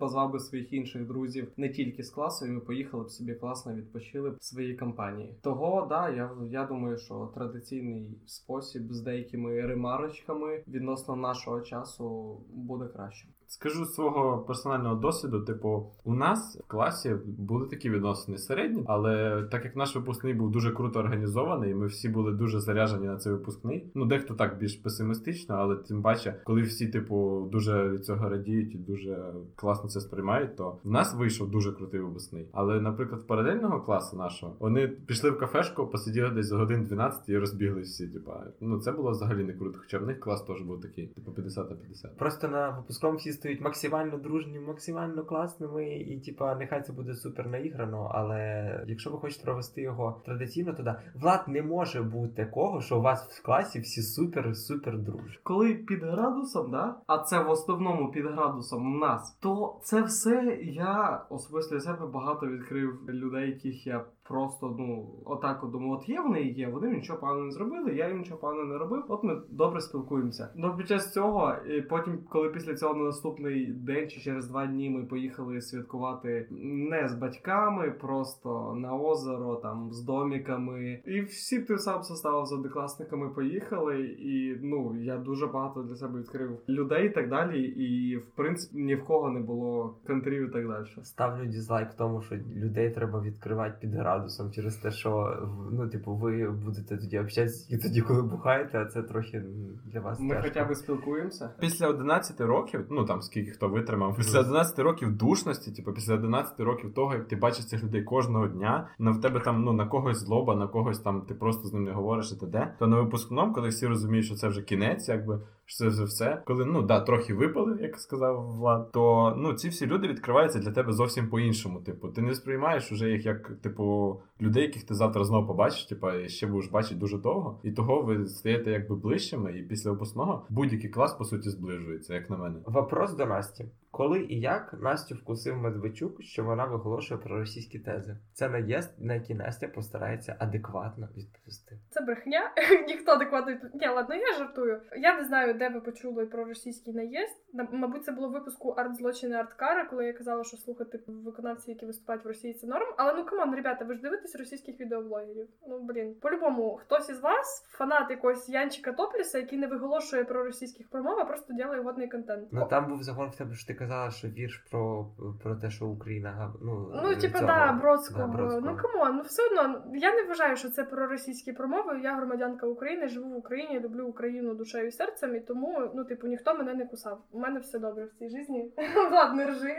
[0.00, 3.74] позвав би своїх інших друзів не тільки з класу, і ми поїхали б собі класно
[3.74, 5.34] відпочили б в своїй компанії.
[5.42, 12.86] Того, да, я, я думаю, що традиційний спосіб з деякими ремарочками відносно нашого часу буде
[12.86, 13.28] краще.
[13.48, 19.42] Скажу з свого персонального досвіду, типу, у нас в класі були такі відносини середні, але
[19.50, 23.32] так як наш випускний був дуже круто організований, ми всі були дуже заряжені на цей
[23.32, 23.90] випускний.
[23.94, 28.74] Ну, дехто так більш песимістично, але тим паче, коли всі, типу, дуже від цього радіють
[28.74, 32.48] і дуже класно це сприймають, то в нас вийшов дуже крутий випускний.
[32.52, 37.38] Але, наприклад, паралельного класу нашого вони пішли в кафешку, посиділи десь за годин 12 і
[37.38, 38.08] розбіглись всі.
[38.08, 39.78] Типа, ну це було взагалі не круто.
[39.78, 42.16] Хоча в них клас теж був такий, типу 50 на 50.
[42.16, 47.48] Просто на випускному всі стають максимально дружніми, максимально класними, і типа нехай це буде супер
[47.48, 48.10] наіграно.
[48.14, 51.00] Але якщо ви хочете провести його традиційно, то да.
[51.14, 55.38] Влад не може бути такого, що у вас в класі всі супер супер дружні.
[55.42, 60.58] Коли під градусом, да, а це в основному під градусом в нас, то це все
[60.62, 66.08] я особисто для себе багато відкрив людей, яких я просто ну отак от думаю, от
[66.08, 66.68] є вони і є.
[66.68, 69.04] Вони нічого поганого не зробили, я їм нічого поганого не робив.
[69.08, 70.48] От ми добре спілкуємося.
[70.56, 74.66] Ну під час цього, і потім, коли після цього на наступний день чи через два
[74.66, 81.62] дні ми поїхали святкувати не з батьками, просто на озеро, там з доміками, і всі
[81.62, 84.02] тим самим составом з однокласниками поїхали.
[84.04, 87.62] І ну я дуже багато для себе відкрив людей і так далі.
[87.62, 90.86] І в принципі ні в кого не було контрів і так далі.
[91.02, 95.38] Ставлю дізлайк тому, що людей треба відкривати під градусом через те, що
[95.72, 99.42] ну, типу, ви будете тоді общатися і тоді, коли бухаєте, а це трохи
[99.84, 100.20] для вас.
[100.20, 100.48] Ми тяжко.
[100.48, 101.50] хоча б спілкуємося.
[101.60, 106.60] Після 11 років, ну там скільки хто витримав, після 11 років душності, типу, після 11
[106.60, 109.86] років того, як ти бачиш цих людей кожного дня, на в тебе там ну на
[109.86, 113.00] когось злоба, на когось там ти просто з ним не говориш і т.д., то на
[113.00, 117.00] випускному, коли всі розуміють, що це вже кінець, якби що це все, коли ну да,
[117.00, 121.80] трохи випали, як сказав Влад, то ну ці всі люди відкриваються для тебе зовсім по-іншому.
[121.80, 126.10] Типу, ти не сприймаєш уже їх як типу людей, яких ти завтра знову побачиш, типу,
[126.12, 130.46] і ще будеш бачити дуже довго, і того ви стаєте якби ближчими, і після випускного
[130.48, 132.58] будь-який клас по суті зближується, як на мене.
[132.66, 133.64] Вопрос до Насті.
[133.96, 138.16] Коли і як Настю вкусив Медведчук, що вона виголошує про російські тези?
[138.32, 141.78] Це наїзд, на який Настя постарається адекватно відповісти.
[141.90, 142.50] Це брехня.
[142.86, 144.80] Ніхто адекватно відп- Ні, ладно, я жартую.
[144.98, 147.42] Я не знаю, де ви почули про російський наїзд.
[147.72, 152.24] Мабуть, це було в випуску арт-злочини арткара, коли я казала, що слухати виконавців, які виступають
[152.24, 152.86] в Росії, це норм.
[152.96, 155.48] Але ну come on, ребята, ви ж дивитесь російських відеоблогерів.
[155.68, 161.18] Ну блін, по-любому, хтось із вас фанат якогось Янчика Топліса, який не виголошує проросійських промов,
[161.18, 162.48] а просто ділає годний контент.
[162.52, 165.06] Ну там був загон в тебе, що ти казала, що вірш про,
[165.42, 168.26] про те, що Україна ну, Ну, е, типу, цього, да, Бродського.
[168.26, 168.66] да, Бродського.
[168.66, 172.00] Ну come on, ну все одно я не вважаю, що це проросійські промови.
[172.02, 176.26] Я громадянка України, живу в Україні, люблю Україну душею і серцем, і тому, ну, типу,
[176.26, 177.24] ніхто мене не кусав.
[177.30, 178.72] У мене все добре в цій житті.
[179.10, 179.76] Влад, не ржи.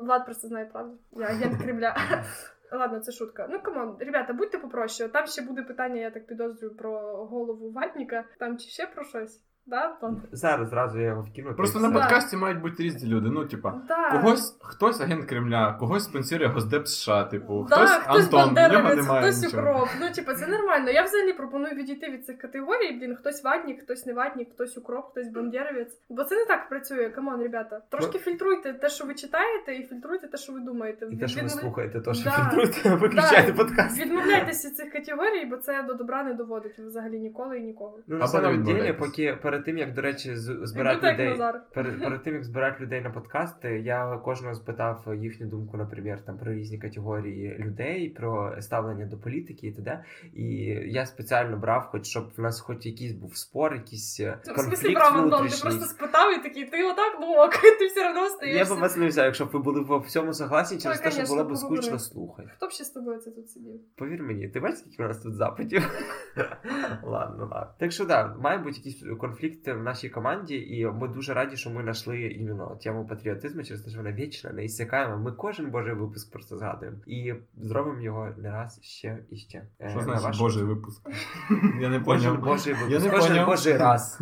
[0.00, 0.98] Влад просто знає правду.
[1.12, 1.96] Я агент Кремля.
[2.72, 3.46] Ладно, це шутка.
[3.50, 5.08] Ну come on, ребята, будьте попроще.
[5.08, 9.42] Там ще буде питання, я так підозрюю, про голову ватніка, там чи ще про щось.
[9.70, 9.96] Да?
[10.32, 11.54] Зараз зразу я його вкину.
[11.54, 13.28] Просто на подкасті мають бути різні люди.
[13.30, 14.10] Ну, типа, Да.
[14.10, 18.94] когось хтось агент Кремля, когось спонсорує Госдеп США, типу, Да, хтось хтось Антон, в нього
[18.94, 19.62] немає хтось нічого.
[19.70, 19.88] укроп.
[20.00, 20.90] Ну, типу, це нормально.
[20.90, 22.92] Я взагалі пропоную відійти від цих категорій.
[22.92, 25.98] Блін, хтось ватнік, хтось не ватнік, хтось укроп, хтось бандеровець.
[26.08, 27.08] Бо це не так працює.
[27.10, 27.80] Come on, ребята.
[27.90, 31.06] Трошки фільтруйте те, що ви читаєте, і фільтруйте те, що ви думаєте.
[31.10, 32.30] І те, що ви слухаєте, то що Да.
[32.30, 34.00] фільтруєте, виключайте подкаст.
[34.00, 37.98] Відмовляйтеся від цих категорій, бо це до добра не доводить взагалі ніколи і нікого.
[38.06, 41.38] Ну, на самом деле, поки перед тим, як, до речі, збирати людей.
[41.74, 46.38] Перед, перед тим, як збирати людей на подкасти, я кожного спитав їхню думку, наприклад, там
[46.38, 50.04] про різні категорії людей, про ставлення до політики і т.д.
[50.34, 50.46] І
[50.86, 54.54] я спеціально брав, хоч щоб в нас хоч якийсь був спор, якийсь е, В смысле,
[54.54, 58.20] конфлікт прав, Антон, ти просто спитав і такий, ти отак, ну ок, ти все одно
[58.20, 58.74] Я остаєшся.
[58.74, 61.44] б вас не взяв, якщо б ви були во всьому согласні, через те, що було
[61.44, 62.50] б скучно слухати.
[62.56, 63.80] Хто б ще з тобою це тут сидів?
[63.96, 65.90] Повір мені, ти бачиш, скільки у нас тут запитів?
[67.02, 67.74] ладно, ладно.
[67.78, 69.02] Так що да, має бути якісь
[69.40, 73.82] конфлікти в нашій команді, і ми дуже раді, що ми знайшли іменно тему патріотизму, через
[73.82, 75.16] те, що вона вічна, не неіссякаема.
[75.16, 76.98] Ми кожен божий випуск про це згадуємо.
[77.06, 79.66] І зробимо його не раз ще і ще.
[79.80, 81.08] Е, Що на значить ваш- Божий випуск?
[81.80, 82.44] Я не Кожен поняв.
[82.44, 83.04] божий Я випуск.
[83.04, 83.46] не Кожен поняв.
[83.46, 84.18] божий раз.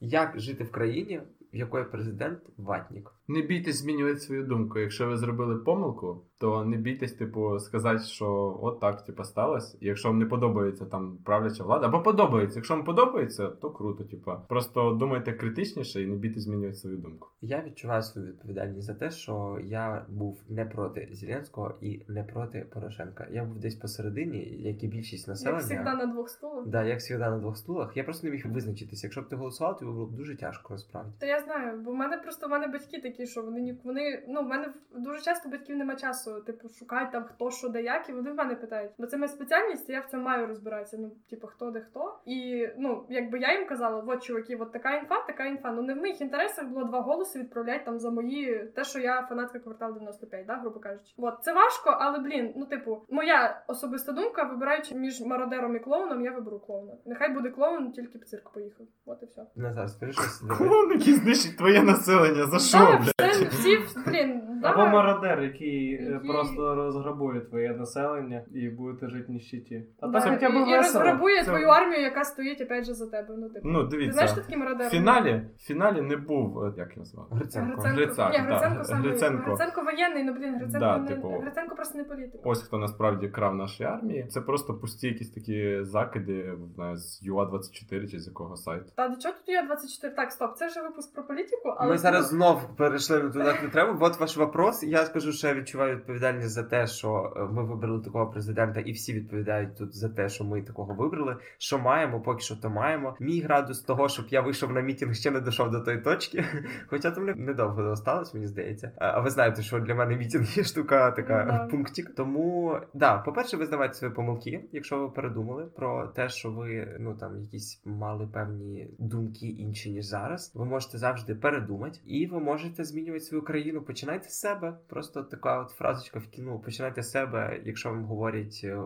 [0.00, 1.20] Як жити в країні,
[1.52, 3.14] в якої президент ватнік?
[3.30, 4.78] Не бійтесь змінювати свою думку.
[4.78, 9.78] Якщо ви зробили помилку, то не бійтесь, типу, сказати, що от так, типу, сталося.
[9.80, 12.58] І якщо вам не подобається там правляча влада, або подобається.
[12.58, 14.32] Якщо вам подобається, то круто, типу.
[14.48, 17.28] Просто думайте критичніше і не бійтесь змінювати свою думку.
[17.40, 22.66] Я відчуваю свою відповідальність за те, що я був не проти Зеленського і не проти
[22.74, 23.26] Порошенка.
[23.32, 25.60] Я був десь посередині, як і більшість Як населення.
[25.60, 26.66] завжди на двох стулах.
[26.66, 27.96] Да, як завжди на двох стулах.
[27.96, 29.06] Я просто не міг визначитися.
[29.06, 31.12] Якщо б ти голосував, то було б дуже тяжко насправді.
[31.18, 34.24] Та я знаю, бо в мене просто в мене батьки такі, що вони ні- вони
[34.28, 36.40] ну в мене дуже часто батьків нема часу.
[36.40, 38.90] Типу, шукай там хто що де як, і вони в мене питають.
[38.98, 40.96] Бо це моя спеціальність, і я в цьому маю розбиратися.
[41.00, 42.18] Ну, типу, хто де хто.
[42.24, 45.72] І ну, якби я їм казала, от чуваки, от така інфа, така інфа.
[45.72, 49.26] Ну не в моїх інтересах було два голоси відправляти там за мої те, що я
[49.28, 51.14] фанатка квартал 95, да, грубо кажучи.
[51.16, 56.24] От це важко, але блін, ну типу, моя особиста думка, вибираючи між мародером і клоуном,
[56.24, 56.92] я виберу клоуна.
[57.06, 58.86] Нехай буде клоун, тільки в цирк поїхав.
[59.06, 59.46] От і все.
[59.56, 60.42] Назар, скажи щось.
[60.58, 63.09] Клоун, який знищить твоє населення, за що, Да, блядь?
[63.18, 64.40] Все, всі, блін.
[64.62, 69.86] Або мародер, який, е, Який- просто розграбує твоє населення і будете жити в нищеті.
[70.00, 72.94] А Да, так хоча б і, і розграбує Це- твою армію, яка стоїть опять же
[72.94, 73.34] за тебе.
[73.38, 73.68] Ну, типу.
[73.68, 74.12] Ну, Ти дивіться.
[74.12, 74.88] знаєш, що такі мародери?
[74.88, 77.34] В фіналі, в фіналі не був, е, як його звати?
[77.34, 77.72] Гриценко.
[77.72, 77.96] Гриценко.
[77.96, 79.42] Грицак, Ні, Гриценко, Гриценко.
[79.44, 81.08] Гриценко воєнний, ну блін, Гриценко, Да, не...
[81.08, 82.40] типу- Гриценко просто не політик.
[82.44, 84.26] Ось хто насправді крав наші армії.
[84.28, 88.92] Це просто пусті якісь такі закиди не знаю, з UA24 чи з якого сайту.
[88.96, 90.14] Та до чого тут є 24?
[90.14, 93.98] Так, стоп, це вже випуск про політику, але Ми зараз знов перейшли туди, не треба.
[94.00, 94.82] От ваш вопрос.
[94.82, 98.92] Я скажу, що я відчуваю відповідальність за те, що е, ми вибрали такого президента, і
[98.92, 101.36] всі відповідають тут за те, що ми такого вибрали.
[101.58, 103.16] Що маємо, поки що то маємо.
[103.20, 106.44] Мій градус того, щоб я вийшов на мітинг, ще не дійшов до тої точки.
[106.86, 108.92] Хоча там недовго осталось, мені здається.
[108.96, 111.66] А ви знаєте, що для мене мітинг є штука, така да.
[111.70, 112.14] пунктик.
[112.14, 117.40] Тому да, по-перше, визнавайте свої помилки, якщо ви передумали про те, що ви ну там
[117.40, 120.52] якісь мали певні думки інші ніж зараз.
[120.54, 123.82] Ви можете завжди передумати, і ви можете змінювати свою країну.
[123.82, 124.78] Починайте з себе.
[124.88, 126.58] Просто така от фразочка в кіно.
[126.58, 128.76] Починайте з себе, якщо вам говорять е,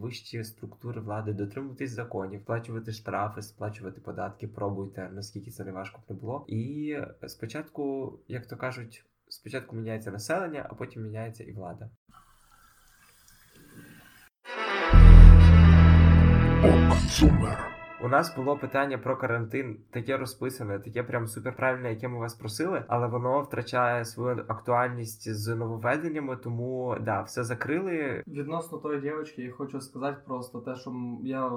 [0.00, 4.48] вищі структури влади, дотримуватись законів, сплачувати штрафи, сплачувати податки.
[4.48, 6.44] Пробуйте, наскільки це не важко б не було.
[6.48, 6.96] І
[7.26, 9.04] спочатку, як то кажуть.
[9.28, 11.90] Спочатку міняється населення, а потім міняється і влада.
[18.04, 22.84] У нас було питання про карантин, таке розписане, таке прям суперправильне, яке ми вас просили,
[22.88, 28.22] але воно втрачає свою актуальність з нововведеннями, тому да, все закрили.
[28.26, 31.50] Відносно тої дівчинки, я хочу сказати просто те, що м- я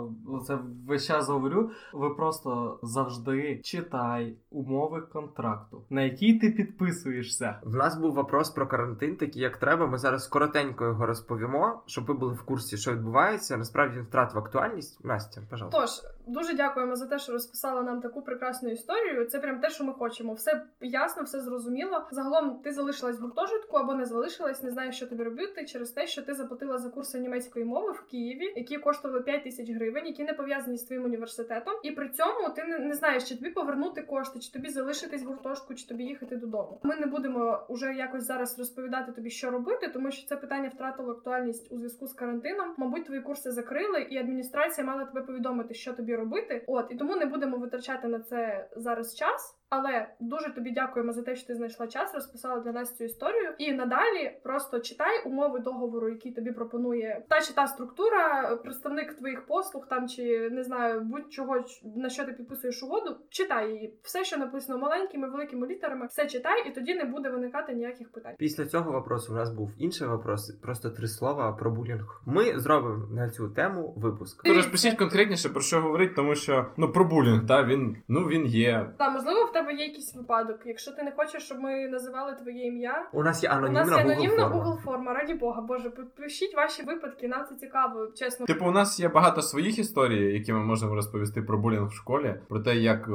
[0.48, 0.58] це
[0.88, 1.70] весь час говорю.
[1.94, 7.60] Ви просто завжди читай умови контракту, на який ти підписуєшся.
[7.64, 9.88] В нас був вопрос про карантин, такий як треба.
[9.88, 13.58] Ми зараз коротенько його розповімо, щоб ви були в курсі, що відбувається.
[13.58, 15.06] Насправді він втратив актуальність.
[15.06, 15.82] Настя, пожалуйста.
[15.82, 19.26] Тож дуже дякуємо за те, що розписала нам таку прекрасну історію.
[19.26, 20.34] Це прям те, що ми хочемо.
[20.34, 22.08] Все ясно, все зрозуміло.
[22.12, 26.08] Загалом ти залишилась в гуртожитку або не залишилась, не знаєш, що тобі робити через те,
[26.08, 30.24] що ти заплатила за курси німецької мови в Києві, які коштували 5 тисяч гривень, які
[30.24, 31.74] не пов'язані з твоїм університетом.
[31.84, 35.28] І при цьому ти не, не знаєш, чи тобі повернути кошти, чи тобі залишитись в
[35.28, 36.80] гуртожитку, чи тобі їхати додому.
[36.84, 41.12] Ми не будемо уже якось зараз розповідати тобі, що робити, тому що це питання втратило
[41.12, 42.74] актуальність у зв'язку з карантином.
[42.78, 46.64] Мабуть, твої курси закрили, і адміністрація мала тебе повідомити, що тобі робити.
[46.68, 49.58] От і тому не будемо витрачати на це зараз час.
[49.70, 53.54] Але дуже тобі дякуємо за те, що ти знайшла час, розписала для нас цю історію.
[53.58, 59.46] І надалі просто читай умови договору, який тобі пропонує та чи та структура, представник твоїх
[59.46, 61.56] послуг там чи не знаю будь-чого
[61.96, 63.18] на що ти підписуєш угоду.
[63.30, 63.94] Читай її.
[64.04, 68.34] Все, що написано маленькими, великими літерами, все читай, і тоді не буде виникати ніяких питань.
[68.38, 72.22] Після цього вопросу у нас був інший вопрос, просто три слова про булінг.
[72.26, 74.44] Ми зробимо на цю тему випуск.
[74.44, 78.28] Ти- Тож пишіть конкретніше про що говорить, тому що ну про булінг, та він ну
[78.28, 78.90] він є.
[78.98, 80.60] Та можливо, в тебе є якийсь випадок.
[80.66, 83.10] Якщо ти не хочеш, щоб ми називали твоє ім'я.
[83.14, 84.56] У нас є У анонімна нас є анонімна форма.
[84.56, 88.46] Google форма, раді Бога, Боже, пишіть ваші випадки, нам це цікаво, чесно.
[88.46, 92.36] Типу, у нас є багато своїх історій, які ми можемо розповісти про булінг в школі,
[92.50, 93.10] про те, як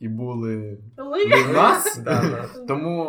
[0.00, 1.42] і були Ли.
[1.48, 2.00] в нас.
[2.04, 2.64] Да, да.
[2.68, 3.02] Тому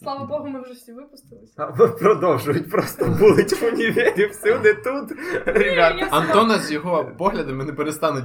[0.00, 1.54] е, Слава Богу, ми вже всі випустилися.
[1.56, 5.18] А, Продовжують просто булить в універі всюди тут.
[5.46, 6.08] Ребята.
[6.10, 8.24] Антона з його поглядами не перестануть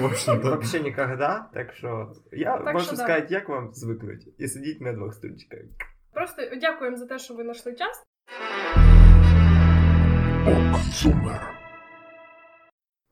[0.00, 0.48] в общем-то.
[0.48, 1.16] Вообще ніколи,
[1.54, 3.26] так що я Так можу що да.
[3.30, 5.60] як вам звикнуть і сидіть на двох стульчиках.
[6.12, 8.02] Просто дякуємо за те, що ви знайшли час.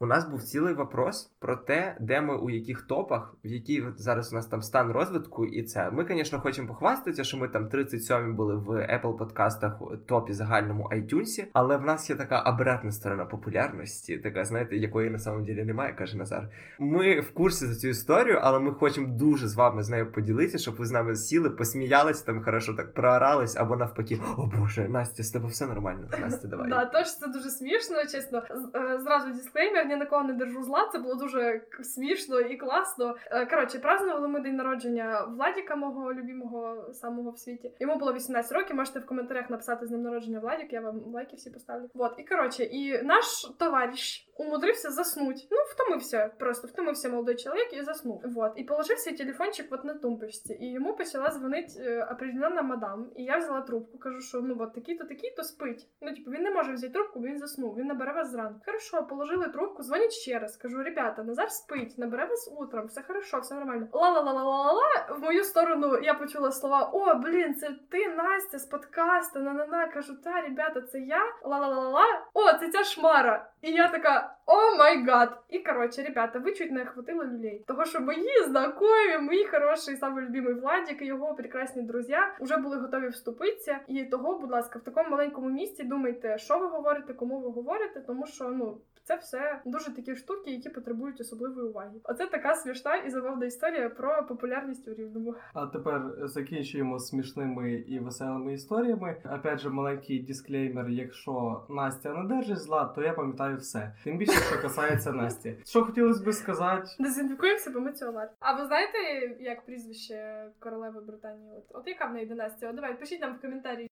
[0.00, 4.32] У нас був цілий вопрос про те, де ми у яких топах, в який зараз
[4.32, 5.90] у нас там стан розвитку, і це.
[5.90, 9.72] Ми, звісно, хочемо похвастатися, що ми там 37 були в Apple подкастах
[10.06, 15.18] топі загальному iTunes, але в нас є така обратна сторона популярності, така, знаєте, якої на
[15.18, 16.48] самом ділі немає, каже Назар.
[16.78, 20.58] Ми в курсі за цю історію, але ми хочемо дуже з вами з нею поділитися,
[20.58, 25.22] щоб ви з нами сіли, посміялись там хорошо, так проорались, або навпаки, о Боже, Настя,
[25.22, 26.08] з тебе все нормально.
[26.20, 26.68] Настя, давай.
[26.68, 28.42] Да, тож це дуже смішно, чесно.
[28.74, 30.88] Е, Зразу дисклеймер, ні на кого не держу зла.
[30.92, 33.16] Це було дуже смішно і класно.
[33.30, 37.72] Е, Коротше, празднували ми день народження Владіка, мого любимого самого в світі.
[37.80, 38.76] Йому було 18 років.
[38.76, 40.72] Можете в коментарях написати з ним народження Владік.
[40.72, 41.88] Я вам лайки всі поставлю.
[41.94, 45.48] Вот і коротше, і наш товариш умудрився заснуть.
[45.50, 48.22] Ну, втомився, просто втомився молодий чоловік і заснув.
[48.24, 48.52] Вот.
[48.56, 50.58] І положив свій телефончик от на тумбочці.
[50.60, 53.10] І йому почала дзвонити е, определенна мадам.
[53.16, 55.88] І я взяла трубку, кажу, що ну от такий-то, такий-то спить.
[56.00, 57.76] Ну, типу, він не може взяти трубку, він заснув.
[57.76, 58.60] Він набере вас зранку.
[58.66, 60.56] Хорошо, положили трубку, дзвонять ще раз.
[60.56, 63.88] Кажу, ребята, Назар спить, набере вас утром, все хорошо, все нормально.
[63.92, 65.16] Ла-ла-ла-ла-ла-ла.
[65.16, 69.86] В мою сторону я почула слова: О, блін, це ти, Настя, з подкасту, на-на-на.
[69.86, 71.22] Кажу, та, ребята, це я.
[71.44, 72.06] Ла-ла-ла-ла.
[72.34, 73.50] О, це ця шмара.
[73.62, 75.38] І я така, oh my god.
[75.48, 77.64] І коротше, ребята, ви чуть не охватили люлей.
[77.66, 82.76] Того, що мої знайомі, мої хороший, самий любимий Владик і його прекрасні друзі вже були
[82.76, 83.78] готові вступитися.
[83.88, 88.00] І того, будь ласка, в такому маленькому місті думайте, що ви говорите, кому ви говорите,
[88.00, 88.78] тому що ну.
[89.04, 92.00] Це все дуже такі штуки, які потребують особливої уваги.
[92.04, 95.34] Оце така смішна і забавна історія про популярність у Рівному.
[95.54, 99.16] А тепер закінчуємо смішними і веселими історіями.
[99.34, 103.94] Опять же, маленький дисклеймер: якщо Настя не держить зла, то я пам'ятаю все.
[104.04, 105.56] Тим більше, що касається Насті.
[105.64, 106.88] Що хотілося би сказати?
[106.98, 108.34] Дезінфікуємося, бо ми цього варті.
[108.40, 108.98] А ви знаєте,
[109.40, 111.52] як прізвище королеви Британії?
[111.56, 112.72] От, от яка в неї династія?
[112.72, 113.88] Давай, пишіть нам в коментарі.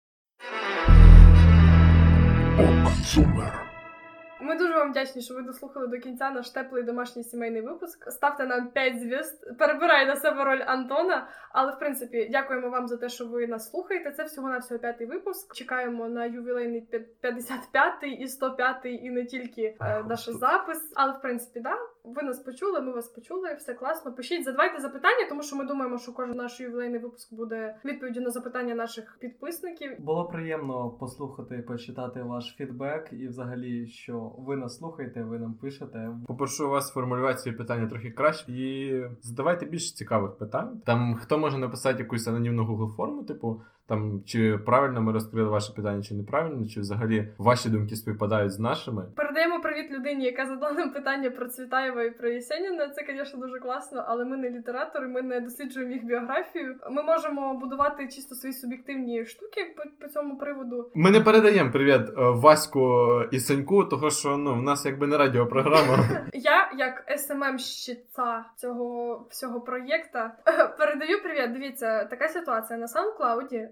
[4.41, 8.11] Ми дуже вам вдячні, що ви дослухали до кінця наш теплий домашній сімейний випуск.
[8.11, 11.27] Ставте нам 5 зв'язд, перебирай на себе роль Антона.
[11.51, 14.11] Але в принципі, дякуємо вам за те, що ви нас слухаєте.
[14.11, 15.55] Це всього на всього п'ятий випуск.
[15.55, 16.87] Чекаємо на ювілейний
[17.23, 20.91] 55-й і 105-й, і не тільки е, наш запис.
[20.95, 21.75] Але в принципі, да,
[22.15, 24.13] ви нас почули, ми вас почули, все класно.
[24.13, 28.29] Пишіть, задавайте запитання, тому що ми думаємо, що кожен наш ювілейний випуск буде відповіддю на
[28.29, 29.91] запитання наших підписників.
[29.99, 36.09] Було приємно послухати, почитати ваш фідбек і взагалі, що ви нас слухаєте, ви нам пишете.
[36.27, 40.81] Попрошу вас формулювати свої питання трохи краще і задавайте більше цікавих питань.
[40.85, 43.61] Там хто може написати якусь анонімну Google форму, типу.
[43.87, 48.59] Там чи правильно ми розкрили ваше питання, чи неправильно, чи взагалі ваші думки співпадають з
[48.59, 49.05] нашими.
[49.15, 52.89] Передаємо привіт людині, яка задала нам питання про Цвітаєва і про Єсеніна.
[52.89, 56.75] Це, звісно, дуже класно, але ми не літератори, ми не досліджуємо їх біографію.
[56.91, 60.91] Ми можемо будувати чисто свої суб'єктивні штуки по, по цьому приводу.
[60.95, 65.17] Ми не передаємо привіт е, Ваську і Соньку, того що ну в нас якби не
[65.17, 65.97] радіопрограма.
[66.33, 70.37] Я, як СММ-щиця цього всього проєкта,
[70.77, 71.53] передаю привіт.
[71.53, 73.67] Дивіться, така ситуація на SoundCloud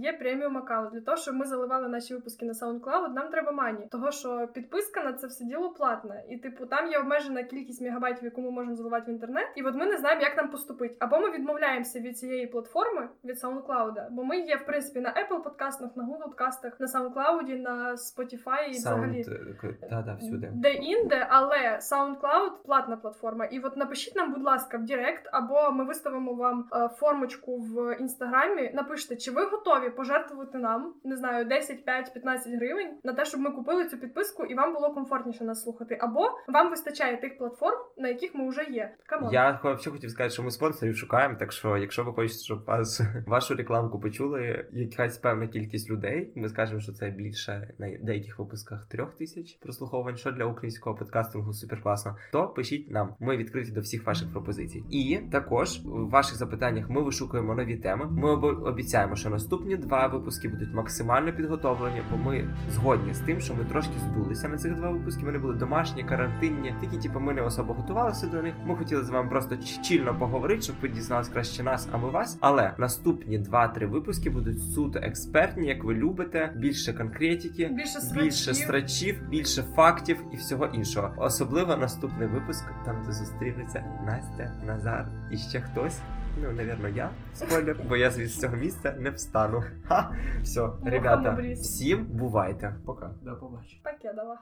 [0.00, 0.92] є преміум аккаунт.
[0.92, 3.86] Для того, щоб ми заливали наші випуски на SoundCloud, нам треба money.
[3.90, 6.22] Того, що підписка на це все діло платна.
[6.28, 9.46] І типу там є обмежена кількість мегабайтів, яку ми можемо заливати в інтернет.
[9.56, 10.96] І от ми не знаємо, як нам поступити.
[10.98, 15.42] Або ми відмовляємося від цієї платформи, від SoundCloud, бо ми є в принципі на Apple
[15.42, 19.24] подкастах, на Google подкастах, на SoundCloud, на Spotify і взагалі.
[19.24, 19.40] Саунд,
[19.90, 20.50] та, да, всюди.
[20.54, 23.44] Де інде, але SoundCloud платна платформа.
[23.44, 27.96] І от напишіть нам, будь ласка, в Директ, або ми виставимо вам е, формочку в
[28.00, 28.70] інстаграмі.
[28.74, 33.40] Напишіть, чи ви готові пожертвувати нам не знаю 10, 5, 15 гривень на те, щоб
[33.40, 35.98] ми купили цю підписку і вам було комфортніше нас слухати.
[36.00, 38.94] Або вам вистачає тих платформ, на яких ми вже є.
[39.06, 39.32] Come on.
[39.32, 43.00] Я хо- хотів сказати, що ми спонсорів шукаємо, так що якщо ви хочете, щоб вас
[43.26, 48.86] вашу рекламку почули якась певна кількість людей, ми скажемо, що це більше на деяких випусках
[48.86, 52.16] трьох тисяч прослуховувань, що для українського подкастингу супер класно.
[52.32, 54.84] То пишіть нам, ми відкриті до всіх ваших пропозицій.
[54.90, 58.06] І також в ваших запитаннях ми вишукуємо нові теми.
[58.10, 63.54] Ми обіцяємо, що наступні два випуски будуть максимально підготовлені, бо ми згодні з тим, що
[63.54, 65.24] ми трошки здулися на цих два випуски.
[65.24, 68.54] Вони були домашні, карантинні, такі, типу, ми не особо готувалися до них.
[68.66, 72.38] Ми хотіли з вами просто чільно поговорити, щоб ви дізналися краще нас, а ми вас.
[72.40, 78.54] Але наступні два-три випуски будуть суто експертні, як ви любите, більше конкретики, Більше більше страчів.
[78.54, 81.14] страчів, більше фактів і всього іншого.
[81.16, 85.98] Особливо наступний випуск, там де зустрінеться Настя, Назар і ще хтось.
[86.42, 89.62] Ну, навірно, я спойлер, бо я з цього місця не встану.
[89.88, 90.12] Ха!
[90.42, 92.74] Все, ребята, всім бувайте.
[92.86, 93.10] Пока.
[93.22, 93.80] До побачення.
[93.82, 94.40] Покедова.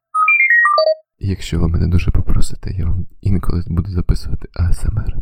[1.18, 5.16] Якщо ви мене дуже попросите, я вам інколи буду записувати АСМР.